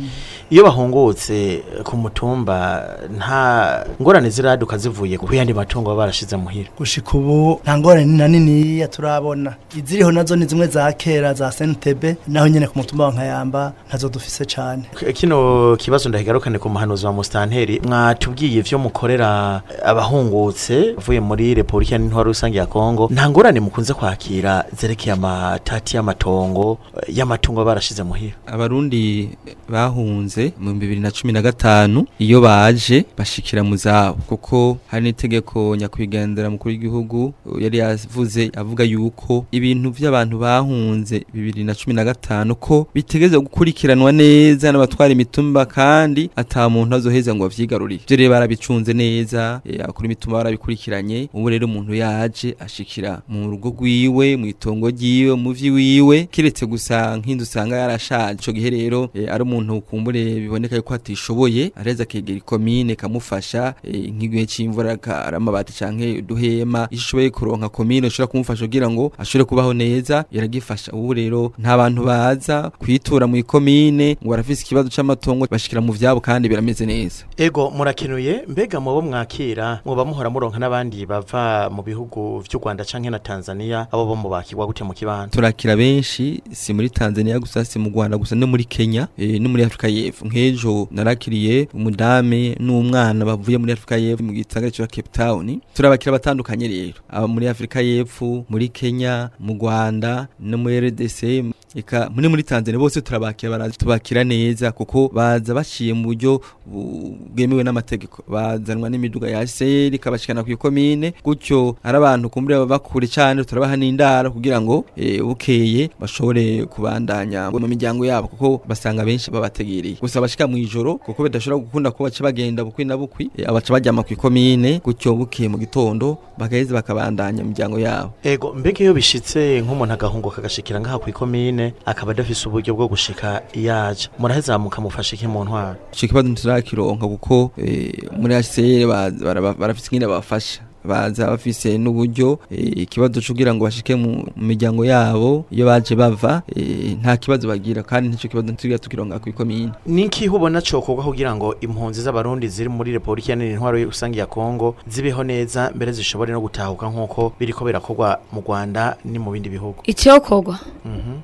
Iyo 0.51 0.65
bahungutse 0.65 1.63
ku 1.85 1.97
mutumba 1.97 2.87
nta 3.17 3.85
ngorane 4.03 4.31
ziraduka 4.31 4.79
zivuye 4.79 5.19
ku 5.19 5.35
yandi 5.35 5.55
matungo 5.55 5.91
baba 5.91 5.99
barashize 5.99 6.37
muhira. 6.37 6.69
Gushika 6.79 7.19
ubu 7.19 7.61
nta 7.65 7.79
ngorane 7.79 8.17
na 8.17 8.29
niniya 8.29 8.89
turabona. 8.89 9.55
Iziriho 9.77 10.13
na 10.13 10.25
zo 10.25 10.37
ni 10.37 10.47
zimwe 10.47 10.67
za 10.67 10.93
kera 10.93 11.35
za 11.35 11.53
sentebe 11.53 12.17
naho 12.29 12.49
nyene 12.49 12.67
ku 12.67 12.79
mutumba 12.79 13.05
wa 13.05 13.13
nkayamba 13.13 13.73
ntazo 13.89 14.09
dufise 14.09 14.45
cane. 14.45 14.83
K- 14.95 15.13
kino 15.13 15.77
kibazo 15.77 16.09
ndahigarukane 16.09 16.59
ku 16.59 16.69
muhanuzi 16.69 17.07
wa 17.07 17.13
mustanteri 17.13 17.81
mwatubwiye 17.85 18.59
ivyo 18.59 18.79
mukorera 18.79 19.63
abahungutse 19.85 20.95
bavuye 20.97 21.21
muri 21.21 21.55
Republika 21.55 21.99
n'intwaro 21.99 22.31
rusange 22.39 22.59
ya 22.59 22.67
Kongo. 22.67 23.09
Nta 23.13 23.31
ngorane 23.31 23.61
mukunze 23.61 23.95
kwakira 23.95 24.65
zerekeye 24.81 25.13
amatati 25.13 25.97
y'amatongo 25.97 26.79
eh, 26.97 27.17
y'amatungo 27.17 27.65
barashize 27.65 28.03
muhira 28.03 28.35
abarundi 28.47 29.29
bahunze 29.69 30.53
mu 30.61 30.73
bibiri 30.75 31.01
na 31.01 31.11
cumi 31.11 31.33
na 31.33 31.43
gatanu 31.43 32.07
iyo 32.19 32.41
baje 32.41 33.05
bashikira 33.19 33.65
mu 33.65 33.77
zabo. 33.77 34.19
Kuko 34.27 34.79
hari 34.87 35.05
n'itegeko 35.05 35.77
nyakwigendera 35.77 36.51
mukuru 36.51 36.71
w'igihugu 36.73 37.33
yari 37.61 37.79
yavuze 37.79 38.51
avuga 38.57 38.85
yuko 38.85 39.45
ibintu 39.53 39.91
by'abantu 39.91 40.39
bahunze 40.39 41.25
bibiri 41.35 41.65
na 41.65 41.75
cumi 41.75 41.95
na 41.97 42.05
gatanu 42.05 42.55
ko 42.55 42.87
bitegeze 42.95 43.39
gukurikiranwa 43.39 44.13
neza 44.13 44.73
n'abatwara 44.73 45.13
imitumba 45.13 45.67
kandi 45.67 46.31
ata 46.37 46.69
muntu 46.69 46.95
azoheza 46.97 47.35
ngo 47.35 47.45
bavyigarurire 47.49 48.03
ivyo 48.07 48.17
rero 48.17 48.31
barabicunze 48.31 48.93
neza 48.95 49.61
eh, 49.67 49.81
abakuru 49.85 50.07
imitumba 50.07 50.39
barabikurikiranye 50.39 51.29
ubu 51.35 51.49
rero 51.51 51.67
umuntu 51.67 51.95
yaje 51.95 52.28
ashikira 52.59 53.23
mu 53.29 53.51
rugo 53.51 53.69
rwiwe 53.71 54.37
mu 54.37 54.47
itongo 54.47 54.91
ryiwe 54.91 55.35
mu 55.37 55.53
vyi 55.53 55.71
wiwe. 55.71 56.25
Kiretse 56.31 56.67
gusa 56.67 57.17
nk'inzu 57.17 57.43
usanga 57.43 57.77
yarashaje. 57.77 58.39
Ico 58.43 58.53
gihe 58.53 58.71
rero 58.71 59.11
eh, 59.15 59.33
ari 59.33 59.43
umuntu 59.43 59.81
kumbure 59.81 60.25
biboneka 60.35 60.77
yuko 60.77 60.95
atishoboye 60.95 61.73
areza 61.77 62.03
akegera 62.03 62.39
ikomine 62.39 62.95
kamufasha 62.97 63.75
eh, 63.85 64.11
nk'igihe 64.13 64.47
c'imvura 64.47 64.97
ka- 64.97 65.25
ari 65.27 65.37
amabati 65.37 65.73
canke 65.79 66.19
uduhema. 66.19 66.89
Iyo 66.91 66.99
ushoboye 67.01 67.31
kuronka 67.31 67.69
komine 67.69 68.07
ushobora 68.07 68.31
kumufasha 68.31 68.65
kugira 68.65 68.91
ngo 68.91 69.13
ashobore 69.19 69.45
kubaho 69.49 69.75
neza 69.75 70.25
yaragifasha. 70.33 70.93
Ubu 70.93 71.15
rero 71.15 71.53
nta 71.59 71.77
bantu 71.77 72.05
baza 72.05 72.71
kwitura 72.79 73.27
mu 73.27 73.37
ikomine 73.37 74.17
ngo 74.23 74.31
barafise 74.31 74.63
ikibazo 74.65 74.89
c'amatongo 74.89 75.47
bashikira 75.51 75.81
mu 75.81 75.93
vyabo 75.93 76.21
kandi 76.21 76.49
birameze 76.49 76.87
neza. 76.87 77.25
Ego 77.37 77.71
murakenuye? 77.71 78.45
Mbega 78.49 78.81
mubo 78.81 79.03
mwakira? 79.03 79.81
Muba 79.85 80.05
muhora 80.05 80.31
muronka 80.31 80.59
n'abandi 80.59 81.07
bava 81.07 81.71
mu 81.71 81.83
bihugu. 81.83 82.18
Vy'u 82.43 82.59
Rwanda 82.61 82.85
canke 82.85 83.11
na 83.11 83.19
Tanzania 83.19 83.87
abo 83.93 84.07
bo 84.07 84.17
mubakirwa 84.17 84.67
gute 84.67 84.85
mu 84.85 84.93
kibanza? 84.95 85.31
Turakira 85.31 85.77
benshi 85.77 86.43
si 86.53 86.73
muri 86.75 86.91
Tanzania 86.91 87.39
gusa 87.39 87.65
si 87.65 87.79
mu 87.79 87.91
Rwanda 87.91 88.17
gusa 88.19 88.35
no 88.37 88.47
muri 88.47 88.65
Kenya 88.65 89.09
e, 89.19 89.39
no 89.39 89.49
muri 89.49 89.65
Afrika 89.65 89.89
y'Epfo. 89.89 90.27
Nk'ejo 90.27 90.89
narakiriye 90.91 91.69
umudame 91.75 92.57
n'umwana 92.61 93.25
bavuye 93.25 93.59
muri 93.59 93.73
Afrika 93.73 93.97
y'Epfo 93.97 94.23
mu 94.25 94.33
gisagara 94.33 94.71
cya 94.71 94.87
Cape 94.87 95.09
Town. 95.13 95.61
Turabakira 95.75 96.13
batandukanye 96.13 96.69
rero. 96.69 96.99
Aba 97.09 97.27
muri 97.29 97.49
Afrika 97.49 97.81
y'Epfo 97.83 98.45
muri 98.49 98.69
Kenya 98.69 99.31
mu 99.41 99.55
Rwanda 99.55 100.29
no 100.41 100.59
muri 100.59 100.81
RDC 100.81 101.45
eka 101.75 102.11
muri 102.15 102.29
muri 102.29 102.43
Tanzania 102.43 102.79
bose 102.79 103.01
turabakira 103.01 103.51
baraza 103.53 103.75
tubakira 103.77 104.25
neza 104.25 104.73
kuko 104.73 105.09
baza 105.15 105.55
baciye 105.55 105.93
mu 105.93 106.05
buryo 106.09 106.41
bu- 106.67 107.17
bwemewe 107.35 107.63
n'amategeko. 107.65 108.23
Bazanwa 108.29 108.91
n'imiduga 108.91 109.29
ya 109.29 109.47
seri 109.47 109.97
ikabashikana 109.97 110.43
ku 110.45 110.51
ikomine 110.51 111.13
gutyo 111.25 111.77
ari 111.85 111.97
abantu 111.97 112.31
kumbure 112.31 112.57
baba 112.59 112.67
bakure 112.79 113.07
cyane 113.07 113.45
turabaha 113.45 113.77
n'indaro 113.77 114.31
kugira 114.31 114.61
ngo 114.61 114.85
eh, 114.97 115.23
bukeye 115.23 115.91
bashobore 116.01 116.65
kubandanya 116.67 117.51
mu 117.51 117.59
miryango 117.69 118.05
yabo 118.07 118.29
kuko 118.29 118.61
basanga 118.69 119.05
benshi 119.05 119.31
babategereye 119.31 119.97
gusa 120.01 120.21
bashika 120.21 120.47
mu 120.47 120.57
ijoro 120.57 120.97
kuko 120.97 121.23
badashobora 121.23 121.63
gukunda 121.63 121.91
ko 121.91 122.05
baca 122.05 122.21
bagenda 122.25 122.65
bukwi 122.65 122.85
na 122.85 122.97
bukwi 122.97 123.31
eh, 123.37 123.49
abaca 123.49 123.71
bajyama 123.73 124.03
ku 124.03 124.13
ikomine 124.13 124.81
gutyo 124.85 125.15
bukeye 125.15 125.49
mu 125.49 125.59
gitondo 125.59 126.19
bagaheza 126.39 126.75
bakabandanya 126.75 127.43
mu 127.45 127.51
miryango 127.51 127.79
yabo. 127.79 128.13
Ego 128.25 128.55
mbega 128.55 128.81
iyo 128.85 128.95
bishitse 128.95 129.61
nk'umuntu 129.61 129.93
agahunguka 129.95 130.39
agashikira 130.39 130.81
ngaha 130.81 130.99
ku 130.99 131.11
ikomine 131.59 131.75
akaba 131.87 132.13
adafise 132.13 132.49
uburyo 132.49 132.75
bwo 132.75 132.89
gushika 132.89 133.43
yaje. 133.55 134.09
Muraheza 134.19 134.59
mukamufasha 134.59 135.17
iki 135.17 135.27
mu 135.27 135.45
ntwaro 135.45 135.77
ico 135.93 136.07
kibazo 136.07 136.29
ntiturakironka 136.29 137.07
kuko 137.09 137.51
eh, 137.57 137.93
muri 138.19 138.35
HCR 138.35 139.55
barafise 139.59 139.89
ingene 139.91 140.07
bafasha. 140.07 140.63
Baza 140.85 141.27
bafise 141.27 141.79
n'uburyo 141.79 142.39
ikibazo 142.51 142.81
ikibazo 142.81 143.21
kugira 143.21 143.55
ngo 143.55 143.65
bashike 143.65 143.95
mu 143.97 144.09
mu 144.37 144.47
miryango 144.47 144.85
yabo 144.85 145.45
iyo 145.51 145.67
baje 145.67 145.95
bava 145.97 146.43
eh, 146.57 146.97
nta 147.03 147.17
kibazo 147.17 147.49
bagira. 147.49 147.83
Kandi 147.83 148.09
ntico 148.09 148.29
kibazo 148.29 148.47
ntituriga 148.53 148.79
tukironga 148.79 149.19
ku 149.19 149.29
ikomine 149.29 149.73
Niki 149.87 150.29
ubona 150.29 150.63
cokorwa 150.63 151.05
kugira 151.05 151.35
ngo 151.35 151.57
impunzi 151.61 152.01
z'abarundi 152.03 152.49
ziri 152.49 152.69
muri 152.69 152.93
Republika 152.93 153.29
Iharanira 153.33 153.53
Intwaro 153.55 153.85
rusange 153.85 154.19
ya 154.19 154.27
Kongo 154.27 154.77
zibeho 154.87 155.25
neza 155.25 155.71
mbere 155.75 155.93
zishobore 155.93 156.33
no 156.33 156.41
gutahuka 156.41 156.87
nk'uko 156.89 157.33
biriko 157.41 157.65
birakogwa 157.65 158.21
mu 158.33 158.41
Rwanda 158.41 158.97
ni 159.05 159.19
mu 159.19 159.31
bindi 159.35 159.49
bihugu. 159.51 159.83
Icyokorwa? 159.85 160.59
Mhm. 160.87 161.19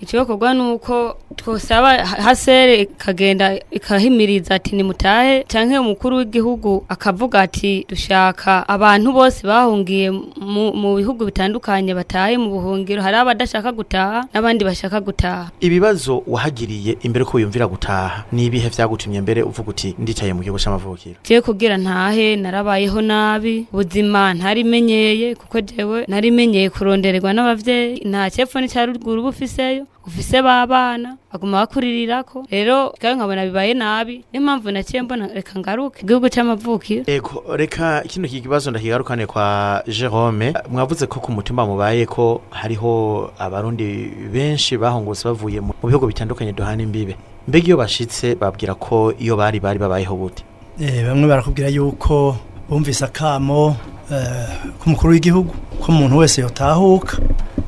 Icyokorwa 0.00 0.54
ni 0.54 0.60
uko 0.72 1.16
twosaba 1.36 1.88
ha- 2.04 2.22
hasere 2.22 2.80
ikagenda 2.82 3.60
ikahimiriza 3.70 4.54
ati 4.54 4.76
nimutahe? 4.76 5.44
Cyangwa 5.48 5.80
umukuru 5.80 6.16
w'igihugu 6.16 6.84
akavuga 6.88 7.40
ati 7.40 7.84
dushaka 7.88 8.68
abantu 8.68 9.12
bose 9.12 9.46
bahungiye 9.46 10.10
mu, 10.10 10.96
bihugu 10.96 11.24
bitandukanye 11.24 11.94
batahe 11.94 12.38
mu 12.38 12.50
buhungiro. 12.50 13.02
Hari 13.02 13.16
abadashaka 13.16 13.72
gutaha 13.72 14.24
n'abandi 14.34 14.64
bashaka 14.64 15.00
gutaha. 15.00 15.50
Ibibazo 15.60 16.22
wahagiriye 16.26 16.96
imbere 17.02 17.24
ko 17.24 17.36
wiyumvira 17.36 17.66
gutaha 17.66 18.24
ni 18.32 18.44
ibihe 18.46 18.68
vyagutumye 18.68 19.20
mbere 19.20 19.42
uvuga 19.42 19.70
uti 19.70 19.94
nditaye 19.98 20.32
mu 20.34 20.42
gihugu 20.42 20.58
c'amavukiro 20.58 21.16
je 21.24 21.40
kugira 21.40 21.76
ntahe 21.76 22.36
narabayeho 22.36 23.00
nabi 23.02 23.66
ubuzima 23.72 24.34
ntarimenyeye 24.34 25.34
kuko 25.34 25.60
jewe 25.60 26.04
narimenyeye 26.08 26.70
kurondererwa 26.70 27.32
n'abavyeyi 27.32 28.02
nta 28.08 28.30
cepfo 28.30 28.60
n'icya 28.60 28.86
ruguru 28.86 29.22
bufiseyo. 29.22 29.86
Ufise 30.06 30.42
babana 30.42 31.16
baguma 31.32 31.60
bakuririrako 31.66 32.46
rero 32.50 32.94
gawe 33.00 33.14
nkabona 33.14 33.44
bibaye 33.46 33.74
nabi 33.74 34.24
niyo 34.32 34.42
mpamvu 34.44 34.70
naciye 34.70 35.02
mbona 35.02 35.26
reka 35.26 35.58
ngaruke. 35.58 36.02
Igihugu 36.02 36.28
c'amavukiro 36.28 37.04
Ego 37.06 37.44
reka 37.56 38.02
kino 38.08 38.28
kibazo 38.28 38.70
ndakigarukane 38.70 39.26
kwa 39.26 39.82
Jerome. 39.86 40.54
Mwavuze 40.70 41.06
ko 41.06 41.20
ku 41.20 41.32
mutumba 41.32 41.66
mubaye 41.66 42.06
ko 42.06 42.40
hariho 42.50 43.30
abarundi 43.38 44.10
benshi 44.32 44.76
bahungutse 44.78 45.28
bavuye 45.28 45.60
mu 45.60 45.72
bihugu 45.84 46.06
bitandukanye 46.06 46.52
duhana 46.52 46.82
imbibe. 46.82 47.16
Mbega 47.48 47.66
iyo 47.66 47.76
bashitse 47.76 48.34
babwira 48.34 48.74
ko 48.74 49.12
iyo 49.18 49.36
bari 49.36 49.60
bari 49.60 49.78
babayeho 49.78 50.16
gute? 50.16 50.44
Eh, 50.80 51.04
bamwe 51.06 51.28
barakubwira 51.28 51.68
yuko 51.68 52.36
bumvise 52.68 53.04
akamo 53.04 53.76
eh, 54.12 54.48
k'umukuru 54.82 55.12
w'igihugu 55.12 55.52
ko 55.80 55.86
umuntu 55.92 56.16
wese 56.18 56.40
yotahuka 56.40 57.18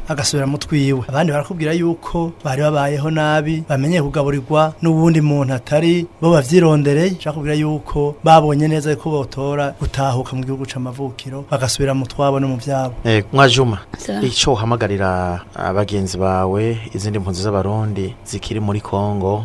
agasubira 0.09 0.47
mu 0.47 0.59
twiwe. 0.59 1.03
Abandi 1.09 1.33
barakubwira 1.33 1.73
yuko 1.73 2.33
bari 2.45 2.63
babayeho 2.63 3.11
nabi 3.11 3.65
bamenye 3.69 4.03
kugaburirwa 4.03 4.75
n'ubundi 4.83 5.21
muntu 5.21 5.55
atari 5.55 6.07
bo 6.21 6.31
bavyirondereye. 6.35 7.11
Nshaka 7.17 7.33
kubwira 7.39 7.55
yuko 7.55 8.15
babonye 8.25 8.69
neza 8.69 8.91
yuko 8.91 9.11
botora 9.11 9.75
gutahuka 9.81 10.37
mu 10.37 10.43
gihugu 10.45 10.67
c'amavukiro 10.67 11.45
bagasubira 11.51 11.95
mu 11.95 12.05
twabo 12.07 12.41
no 12.41 12.49
mu 12.49 12.57
vyabo. 12.57 12.95
Eh, 13.05 13.25
mwajuma 13.33 13.79
icyo 14.23 14.53
uhamagarira 14.53 15.41
abagenzi 15.55 16.19
bawe 16.19 16.79
izindi 16.95 17.19
mpunzi 17.19 17.43
z'abarundi 17.43 18.15
zikiri 18.27 18.61
muri 18.61 18.81
Kongo 18.81 19.45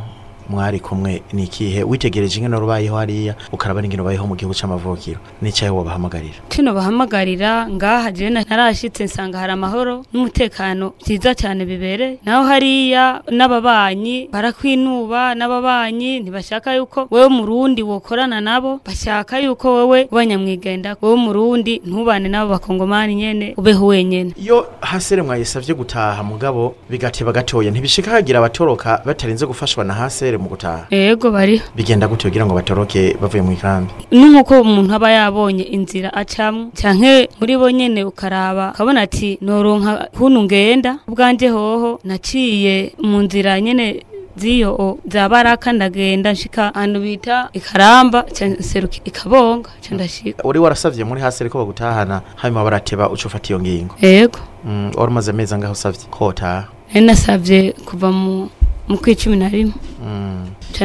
mwari 0.49 0.79
kumwe 0.79 1.21
ni 1.33 1.43
ikihe? 1.43 1.83
Witegereje 1.83 2.37
ingene 2.39 2.59
rubayeho 2.59 2.95
hariya 2.97 3.35
ukaraba 3.51 3.81
n'ingene 3.81 4.01
ubayeho 4.01 4.27
mu 4.27 4.35
gihugu 4.35 4.55
c'amavukiro. 4.55 5.19
N'icyahe 5.41 5.69
wabahamagarira 5.71 6.39
Tuno 6.49 6.73
bahamagarira 6.73 7.69
ngaha 7.69 8.11
jewe 8.11 8.29
na- 8.29 8.43
narashitse 8.49 9.03
nsanga 9.03 9.37
hari 9.39 9.53
amahoro 9.53 10.05
n'umutekano 10.13 10.93
vyiza 11.05 11.35
cyane 11.35 11.65
bibereye 11.65 12.17
naho 12.25 12.43
hariya 12.47 13.21
n'ababanyi 13.31 14.29
barakwinuba 14.31 15.35
n'ababanyi 15.35 16.19
ntibashaka 16.19 16.73
yuko 16.75 17.07
wewe 17.11 17.27
murundi 17.29 17.83
wokorana 17.83 18.41
nabo 18.41 18.79
bashaka 18.85 19.39
yuko 19.39 19.73
wewe 19.75 20.07
ubanyamwigenda 20.11 20.95
wewe 21.01 21.15
murundi 21.15 21.81
ntubane 21.85 22.29
nabo 22.29 22.49
bakongomani 22.51 23.15
nyene 23.15 23.53
ubeho 23.57 23.85
wenyene. 23.85 24.33
Iyo 24.37 24.67
hasere 24.81 25.21
mwayisavye 25.21 25.75
gutaha 25.75 26.23
mugabo 26.23 26.75
bigateba 26.89 27.31
gatoya 27.31 27.71
ntibishika 27.71 28.11
hagira 28.11 28.39
abatoroka 28.39 29.01
batarinze 29.05 29.45
gufashwa 29.45 29.83
na 29.83 29.93
hasere 29.93 30.36
mu 30.39 30.49
gutaha. 30.49 30.85
Ego 30.89 31.31
bariho 31.31 31.63
bigenda 31.75 32.07
gute 32.07 32.27
kugira 32.27 32.45
ngo 32.45 32.55
batoroke 32.55 33.17
bavuye 33.21 33.41
mu 33.41 33.51
ikambi? 33.51 33.91
Nuko 34.11 34.61
umuntu 34.61 34.93
aba 34.93 35.11
yabonye 35.11 35.63
inzira 35.63 36.13
acamwo 36.13 36.71
canke 36.75 37.29
muri 37.39 37.57
bo 37.57 37.69
nyene 37.71 38.03
ukaraba 38.03 38.71
ukabona 38.75 39.01
ati 39.01 39.37
noronka 39.41 40.09
kuntu 40.17 40.43
ngenda. 40.43 40.99
Ubwanje 41.07 41.49
hoho 41.49 41.99
naciye 42.03 42.93
mu 43.01 43.21
nzira 43.21 43.61
nyene 43.61 44.03
ziyo 44.37 44.75
o, 44.79 44.99
za 45.09 45.29
baraka 45.29 45.73
ndagenda 45.73 46.31
nshika 46.31 46.75
ahantu 46.75 46.99
bita 46.99 47.49
ikaramba 47.53 48.23
ca 48.23 48.45
nseruka 48.45 48.97
ikabonga 49.05 49.69
ndashika. 49.91 50.43
Uri 50.43 50.59
warasavye 50.59 51.03
muri 51.03 51.21
hasere 51.21 51.49
ko 51.49 51.57
bagutahana 51.57 52.21
hanyuma 52.35 52.63
barateba 52.63 53.09
uca 53.09 53.25
ufata 53.25 53.49
iyo 53.49 53.59
ngingo? 53.59 53.95
Ego 54.01 54.39
Mm, 54.65 54.91
wari 54.95 55.11
umaze 55.11 55.31
amezi 55.31 55.53
angahe 55.53 55.71
usavye? 55.73 56.01
Ko 56.11 56.25
wotaha 56.25 56.67
nasavye 56.93 57.73
kuva 57.85 58.11
mu 58.11 58.49
mu 58.87 58.97
kw'icumi 58.97 59.37
na 59.37 59.49
rimwe. 59.49 59.73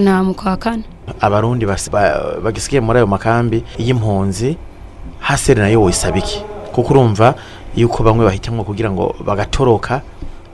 Nta 0.03 0.23
mu 0.23 0.35
kwa 0.35 0.57
kane. 0.57 0.83
Abarundi 1.21 1.67
bagisigaye 2.43 2.81
muri 2.81 2.99
ayo 2.99 3.07
makambi 3.07 3.65
y'impunzi 3.79 4.57
hasere 5.21 5.63
na 5.63 5.69
yo 5.69 5.81
woyisaba 5.83 6.19
iki? 6.19 6.43
Kuko 6.73 6.91
urumva 6.95 7.35
yuko 7.77 8.03
bamwe 8.03 8.25
bahitamwo 8.25 8.65
kugira 8.65 8.91
ngo 8.91 9.15
bagatoroka 9.25 10.01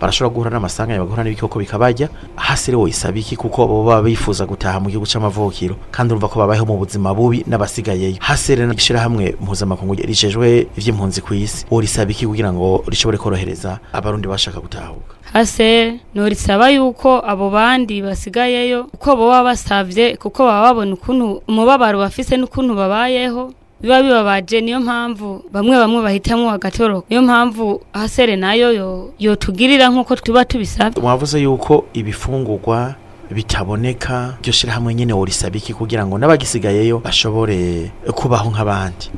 barashobora 0.01 0.35
guhura 0.35 0.51
n'amasanganya 0.51 1.01
bagahura 1.01 1.25
n'ibikoko 1.25 1.59
bikabajya 1.59 2.09
hasere 2.37 2.77
woyisaba 2.77 3.19
iki 3.19 3.37
kuko 3.37 3.67
bo 3.67 3.85
baba 3.85 4.03
bifuza 4.03 4.47
gutaha 4.47 4.81
mu 4.81 4.89
gihugu 4.91 5.07
c'amavukiro 5.07 5.77
kandi 5.91 6.13
urumva 6.15 6.29
ko 6.29 6.39
babayeho 6.41 6.67
mu 6.67 6.79
buzima 6.79 7.15
bubi 7.15 7.45
n'abasigayeyo. 7.47 8.17
Hasere 8.21 8.67
n'ishirahamwe 8.67 9.35
mpuzamakungu 9.41 9.95
rijejwe 9.95 10.67
ivy'impunzi 10.79 11.21
ku 11.21 11.35
isi 11.35 11.67
worisaba 11.71 12.11
iki 12.11 12.27
kugira 12.27 12.53
ngo 12.53 12.85
rishobore 12.87 13.19
korohereza 13.19 13.79
abarundi 13.93 14.29
bashaka 14.29 14.61
gutahuka. 14.61 15.15
Hase 15.33 16.01
norisaba 16.15 16.71
yuko 16.71 17.21
abo 17.27 17.51
bandi 17.51 18.01
basigayeyo 18.03 18.89
uko 18.95 19.17
baba 19.17 19.43
basavye 19.53 20.17
kuko 20.17 20.45
baba 20.47 20.63
babona 20.73 20.95
ukuntu 20.95 21.43
umubabaro 21.49 21.99
bafise 21.99 22.37
n'ukuntu 22.37 22.73
babayeho 22.75 23.53
biba 23.81 24.03
bibabaje 24.03 24.61
niyo 24.61 24.81
mpamvu 24.81 25.45
bamwe 25.53 25.77
bamwe 25.79 26.03
bahitamwo 26.03 26.51
agatoroka 26.51 27.07
niyo 27.11 27.23
mpamvu 27.23 27.81
hasere 27.93 28.37
na 28.37 28.55
yo 28.55 28.73
yo 28.73 29.11
yotugirira 29.19 29.89
nk'uko 29.89 30.17
tuba 30.17 30.45
tubisabye. 30.45 31.03
Mwavuze 31.03 31.41
yuko 31.43 31.85
ibifungurwa 31.95 32.95
bitaboneka 33.31 34.35
iryo 34.41 34.53
shirahamwe 34.53 34.95
nyene 34.95 35.13
worisaba 35.13 35.57
iki 35.57 35.75
kugira 35.75 36.07
ngo 36.07 36.19
n'abagisigayeyo 36.19 36.99
bashobore 36.99 37.91
kubaho 38.15 38.51
nk'abandi? 38.51 39.11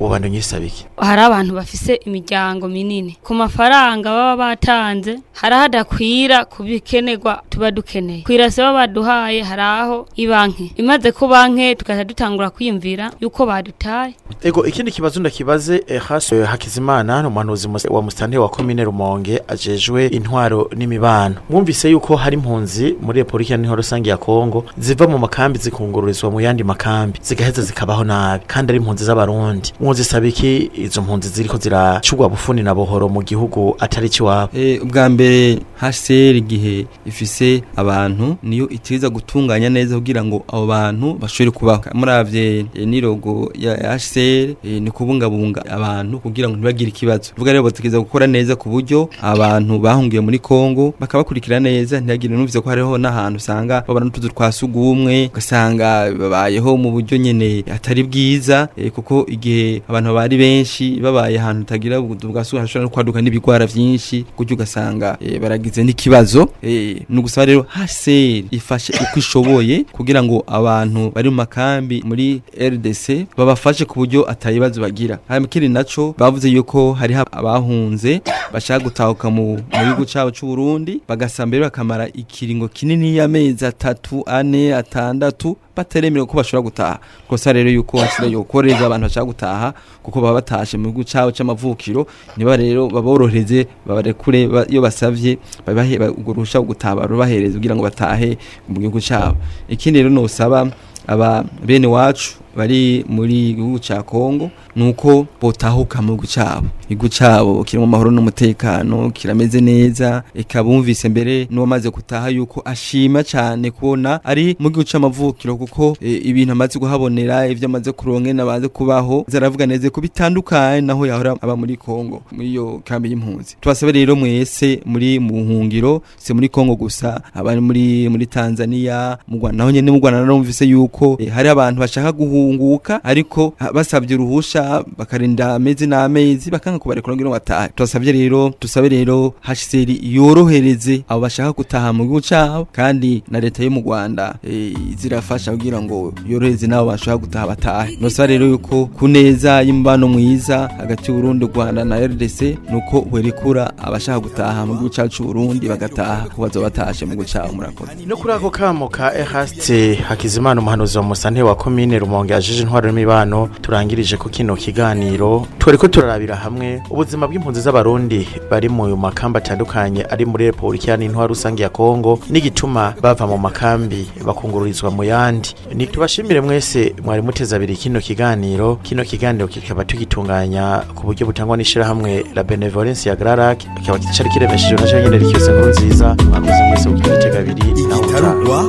Ubandanya 0.00 0.38
urisaba 0.38 0.64
iki? 0.64 0.86
Hari 0.96 1.20
abantu 1.22 1.54
bafise 1.54 1.94
imiryango 1.94 2.68
minini. 2.68 3.16
Ku 3.22 3.34
mafaranga 3.34 4.10
baba 4.10 4.36
batanze 4.36 5.18
hari 5.32 5.54
hadakwira 5.54 6.44
ku 6.44 6.62
bikenerwa 6.62 7.42
tuba 7.50 7.70
dukeneye. 7.70 8.22
Kwirase 8.22 8.62
baba 8.62 8.78
baduhaye 8.86 9.42
hari 9.42 9.62
aho 9.62 10.06
ibanke 10.16 10.72
imaze 10.76 11.12
ku 11.12 11.28
banke 11.28 11.74
tugaca 11.74 12.04
dutangura 12.04 12.50
kwiyumvira 12.50 13.10
yuko 13.20 13.46
badutaye. 13.46 14.14
Ego 14.42 14.66
ikindi 14.66 14.92
kibazo 14.92 15.20
ndakibaze 15.20 15.84
eh, 15.86 16.02
hasi 16.02 16.34
eh, 16.34 16.46
hakizimana 16.46 17.22
ni 17.22 17.28
umuhanuzi 17.28 17.68
wa 17.90 18.02
musitanteri 18.02 18.38
wa 18.38 18.48
komine 18.48 18.84
rumonge 18.84 19.42
ajejwe 19.48 20.06
intwaro 20.06 20.70
n'imibano. 20.76 21.34
Mwumvise 21.50 21.90
yuko 21.90 22.16
hari 22.16 22.34
impunzi 22.36 22.96
muri 23.02 23.18
repubulika 23.18 23.54
y'intwaro 23.54 23.76
rusange 23.76 24.10
ya 24.10 24.16
kongo 24.16 24.64
ziva 24.78 25.06
mu 25.08 25.18
makambi 25.18 25.58
zikungururizwa 25.58 26.30
mu 26.30 26.40
yandi 26.40 26.64
makambi 26.64 27.18
zigaheza 27.22 27.62
zikabaho 27.62 28.04
nabi. 28.04 28.44
Kandi 28.46 28.70
ari 28.72 28.78
impunzi 28.78 29.04
z'abarundi. 29.04 29.72
Mwuzisaba 29.80 30.26
iki 30.26 30.70
izo 30.84 31.02
mpunzi 31.02 31.28
ziriko 31.28 31.56
ziracurwa 31.56 32.28
bufuni 32.28 32.62
na 32.62 32.74
bohoro 32.74 33.08
mu 33.08 33.22
gihugu 33.22 33.76
atari 33.80 34.06
ikiwabo 34.06 34.50
Eh, 34.58 34.82
ubwa 34.82 35.08
mbere 35.08 35.58
HCR 35.90 36.36
igihe 36.36 36.86
ifise 37.06 37.62
abantu 37.76 38.36
niyo 38.42 38.68
itiza 38.68 39.08
gutunganya 39.10 39.68
neza 39.70 39.94
kugira 39.94 40.24
ngo 40.24 40.44
abo 40.48 40.66
bantu 40.66 41.14
bashobore 41.14 41.50
kubaho. 41.50 41.82
Muravye 41.94 42.64
eh, 42.74 42.86
nirogo 42.86 43.52
ya 43.58 43.76
HCR 43.98 44.48
eh, 44.64 44.82
ni 44.82 44.90
kubungabunga 44.90 45.64
abantu 45.66 46.18
kugira 46.18 46.48
ngo 46.48 46.56
ntibagire 46.56 46.88
ikibazo. 46.90 47.32
Vuga 47.36 47.52
rero 47.52 47.64
bategeza 47.64 47.98
gukora 47.98 48.26
neza 48.26 48.56
ku 48.56 48.68
buryo 48.68 49.08
abantu 49.22 49.78
bahungiye 49.78 50.20
muri 50.20 50.38
Kongo 50.38 50.94
bakabakurikira 51.00 51.60
neza 51.60 52.00
ntihagire 52.00 52.36
n'uvyo 52.36 52.62
ko 52.62 52.68
hariho 52.68 52.98
n'ahantu 52.98 53.36
usanga 53.36 53.84
babana 53.88 54.06
n'utuzu 54.06 54.28
twa 54.28 54.52
sugumwe 54.52 55.28
ugasanga 55.32 56.10
babayeho 56.12 56.76
mu 56.76 56.90
buryo 56.90 57.18
nyene 57.18 57.64
atari 57.72 58.02
bwiza 58.02 58.68
eh, 58.76 58.90
kuko 58.90 59.26
igihe 59.28 59.82
abantu 59.88 60.14
bari 60.14 60.36
benshi 60.36 61.00
babaye 61.00 61.38
ahantu 61.38 61.62
utagira 61.62 62.00
ubudu 62.00 62.28
bwa 62.28 62.44
sugumwe 62.44 62.62
hashobora 62.66 62.88
kwaduka 62.88 63.22
n'ibigwara 63.22 63.66
vyinshi 63.66 64.24
gutyo 64.36 64.54
ugasanga 64.56 65.16
eh, 65.20 65.40
baragize 65.74 65.84
n'ikibazo 65.84 66.48
eh, 66.62 67.02
ni 67.08 67.18
ugusaba 67.18 67.44
rero 67.46 67.62
HCR 67.68 68.44
ifashe 68.50 68.92
uko 68.92 69.18
ishoboye 69.18 69.84
kugira 69.92 70.22
ngo 70.22 70.44
abantu 70.46 71.10
bari 71.10 71.28
mu 71.30 71.36
makambi 71.36 72.02
muri 72.06 72.42
RDC 72.58 73.26
babafashe 73.36 73.84
ku 73.84 73.98
buryo 73.98 74.30
atayibazo 74.30 74.80
bagira. 74.80 75.18
Hanyuma 75.28 75.46
ikindi 75.46 75.68
naco 75.68 76.14
bavuze 76.18 76.48
yuko 76.48 76.92
hari 76.92 77.14
abahunze 77.14 78.20
bashaka 78.52 78.84
gutahuka 78.84 79.30
mu 79.30 79.58
gihugu 79.72 80.06
cabo 80.06 80.30
c'u 80.30 80.46
Burundi 80.46 81.00
bagasa 81.08 81.46
mbere 81.46 81.62
bakamara 81.64 82.08
ikiringo 82.08 82.68
kinini 82.68 83.16
y'amezi 83.16 83.66
atatu 83.66 84.22
ane 84.26 84.74
atandatu 84.74 85.56
bateremerewe 85.76 86.26
ko 86.26 86.36
bashobora 86.36 86.62
gutaha. 86.62 86.98
Kosa 87.28 87.52
rero 87.52 87.70
yuko 87.70 87.98
hasira 87.98 88.28
yokoreza 88.28 88.86
abantu 88.86 89.06
bashaka 89.06 89.26
gutaha 89.26 89.74
kuko 90.02 90.20
baba 90.20 90.34
batashe 90.40 90.76
mu 90.78 90.88
gihugu 90.92 91.04
cabo 91.04 91.30
c'amavukiro 91.32 92.06
niba 92.36 92.56
rero 92.56 92.88
baborohereze 92.88 93.66
babarekure 93.86 94.46
ba- 94.48 94.66
iyo 94.70 94.82
basavye 94.82 95.38
babahe 95.66 95.96
rwo 95.98 96.62
gutaha 96.62 96.96
barubahereze 96.96 97.54
kugira 97.58 97.74
ngo 97.74 97.82
batahe 97.82 98.38
mu 98.68 98.78
gihugu 98.80 99.00
cabo. 99.00 99.36
Ikindi 99.68 99.98
rero 100.02 100.10
nosaba 100.14 100.70
aba 101.06 101.44
bene 101.64 101.86
wacu 101.86 102.38
bari 102.56 103.04
muri 103.08 103.54
gihugu 103.54 103.78
ca 103.78 104.02
Kongo 104.02 104.50
nuko 104.76 105.26
botahuka 105.40 106.02
mu 106.02 106.06
gihugu 106.16 106.26
cabo 106.34 106.66
igihugu 106.88 107.08
cabo 107.18 107.64
kirimo 107.64 107.84
amahoro 107.84 108.10
n'umutekano 108.10 109.10
kirameze 109.10 109.60
neza 109.60 110.22
ikabumvise 110.34 111.08
mbere 111.08 111.46
n'uwamaze 111.50 111.90
gutaha 111.90 112.28
yuko 112.28 112.62
ashima 112.64 113.22
cyane 113.24 113.70
kubona 113.70 114.20
ari 114.24 114.56
mu 114.58 114.68
gihugu 114.70 114.84
c'amavukiro 114.90 115.56
kuko 115.56 115.96
e, 116.00 116.12
ibintu 116.24 116.52
amaze 116.52 116.78
kuhabonera 116.78 117.48
ivyo 117.48 117.66
amaze 117.68 117.92
kuronke 117.92 118.32
nabaze 118.32 118.68
kubaho 118.68 119.24
zaravuga 119.28 119.66
neza 119.66 119.90
ko 119.90 120.00
bitandukanye 120.00 120.80
naho 120.80 121.06
yahora 121.06 121.36
aba 121.40 121.56
muri 121.56 121.76
Kongo 121.76 122.22
muri 122.32 122.48
iyo 122.50 122.80
kambi 122.84 123.08
y'impunzi. 123.10 123.56
Tubasabe 123.60 123.92
rero 123.92 124.16
mwese 124.16 124.80
muri 124.86 125.18
mu 125.18 125.32
buhungiro 125.32 126.02
se 126.18 126.34
muri 126.34 126.48
Kongo 126.48 126.74
gusa 126.76 127.20
abari 127.34 127.60
muri 127.60 128.08
muri 128.08 128.26
Tanzania 128.26 129.18
mu 129.28 129.38
Rwanda 129.38 129.58
naho 129.58 129.70
nyene 129.70 129.90
mu 129.90 129.98
Rwanda 129.98 130.20
narumvise 130.20 130.64
yuko 130.66 131.16
e, 131.20 131.26
hari 131.28 131.48
abantu 131.48 131.80
bashaka 131.80 132.12
guhunguka 132.44 133.04
ariko 133.04 133.54
ha- 133.58 133.72
basabye 133.72 134.14
uruhusha 134.16 134.84
bakarinda 134.98 135.54
amezi 135.54 135.86
n'amezi 135.86 136.50
bakanga 136.50 136.78
kubarekura 136.78 137.16
ngo 137.16 137.30
batahe 137.30 137.68
turasabye 137.74 138.12
rero 138.12 138.50
tusabe 138.58 138.88
rero 138.88 139.34
HCR 139.40 139.90
yorohereze 140.02 141.04
abo 141.08 141.20
bashaka 141.20 141.52
gutaha 141.52 141.92
mu 141.92 142.04
gihugu 142.04 142.20
cabo 142.20 142.66
kandi 142.72 143.22
na 143.28 143.40
leta 143.40 143.62
yo 143.64 143.70
mu 143.70 143.80
Rwanda 143.80 144.34
e, 144.44 144.74
zirafasha 144.96 145.50
kugira 145.52 145.82
ngo 145.82 146.12
yorohereze 146.28 146.66
nabo 146.66 146.86
bashaka 146.90 147.16
gutaha 147.18 147.46
batahe. 147.46 147.96
Nosaba 148.00 148.26
rero 148.26 148.46
yuko 148.46 148.86
ku 148.86 149.08
neza 149.08 149.62
y'imbano 149.62 150.08
mwiza 150.08 150.68
hagati 150.78 151.10
y'u 151.10 151.16
Burundi 151.16 151.44
u 151.44 151.48
Rwanda 151.54 151.84
na 151.84 152.00
RDC 152.06 152.58
nuko 152.70 153.06
werekura 153.12 153.72
abashaka 153.78 154.20
gutaha 154.20 154.66
mu 154.66 154.72
gihugu 154.74 154.90
cacu 154.94 155.10
c'u 155.16 155.24
Burundi 155.24 155.68
bagataha 155.68 156.28
ko 156.28 156.42
bazoba 156.42 156.66
batashe 156.70 157.04
mu 157.06 157.12
gihugu 157.14 157.28
cabo 157.32 157.52
murakoze. 157.54 157.92
No 158.06 158.16
kuri 158.16 158.32
ako 158.34 158.50
kamo 158.50 158.88
ka 158.88 159.12
ehaste 159.18 159.94
hakizimana 159.94 160.60
umuhanuzi 160.60 160.98
wa 160.98 161.04
musanteri 161.04 161.42
wa 161.46 161.54
komine 161.54 161.98
rumonge 161.98 162.33
bwajije 162.34 162.62
intwaro 162.62 162.86
n'imibano 162.90 163.48
turangirije 163.62 164.16
ko 164.16 164.28
kino 164.28 164.56
kiganiro. 164.56 165.46
Twariko 165.58 165.86
turarabira 165.88 166.34
hamwe 166.36 166.82
ubuzima 166.90 167.26
bw'impunzi 167.30 167.60
z'abarundi 167.62 168.26
bari 168.50 168.68
mu 168.68 168.90
makamba 168.96 169.38
atandukanye 169.38 170.02
ari 170.10 170.26
muri 170.26 170.44
Republika 170.50 170.90
ya 170.92 170.98
Intwaro 170.98 171.28
rusange 171.30 171.62
ya 171.62 171.68
Kongo 171.70 172.18
n'igituma 172.30 172.94
bava 173.00 173.26
mu 173.26 173.38
makambi 173.38 174.10
bakungururizwa 174.26 174.90
mu 174.90 175.04
yandi. 175.04 175.54
Tubashimire 175.92 176.40
mwese 176.40 176.94
mwari 177.04 177.22
muteza 177.22 177.56
abiri 177.56 177.76
kino 177.76 178.00
kiganiro. 178.00 178.76
Kino 178.82 179.04
kiganiro 179.04 179.46
kikaba 179.46 179.84
tugitunganya 179.84 180.82
ku 180.94 181.06
buryo 181.06 181.26
butangwa 181.26 181.56
n'ishirahamwe 181.56 182.24
la 182.34 182.42
Benevolence 182.42 183.08
ya 183.08 183.14
Grarac 183.16 183.58
kikaba 183.58 183.98
kitari 183.98 184.30
kiremesheje 184.30 184.74
na 184.74 185.02
nyene 185.02 185.18
rikiyose 185.18 185.50
nkuru 185.52 185.68
nziza. 185.70 186.16
Mwakoze 186.30 186.62
mwese 186.68 186.88
ku 186.88 186.94
gitega 186.94 187.38
abiri 187.38 187.62
igitarugwa 187.70 188.64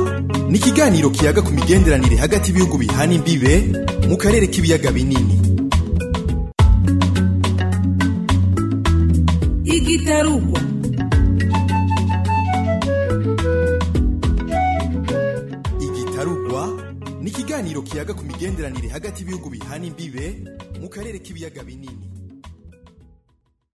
ni 0.48 0.58
ikiganiro 0.58 1.10
kiyaga 1.10 1.42
ku 1.42 1.50
migenderanire 1.52 2.16
hagati 2.16 2.48
y'ibihugu 2.50 2.78
bihana 2.78 3.12
imbibe 3.14 3.55
mu 4.08 4.16
karere 4.22 4.46
k'ibiyaga 4.52 4.90
binini. 4.96 5.36
Igitarugwa. 9.76 10.60
Igitarugwa 15.80 16.62
ni 17.22 17.30
ikiganiro 17.30 17.82
kiyaga 17.82 18.14
ku 18.14 18.24
migenderanire 18.24 18.88
hagati 18.88 19.20
y'ibihugu 19.22 19.50
bihana 19.50 19.84
imbibe 19.86 20.24
mu 20.80 20.88
karere 20.88 21.18
k'ibiyaga 21.18 21.62
binini. 21.64 22.15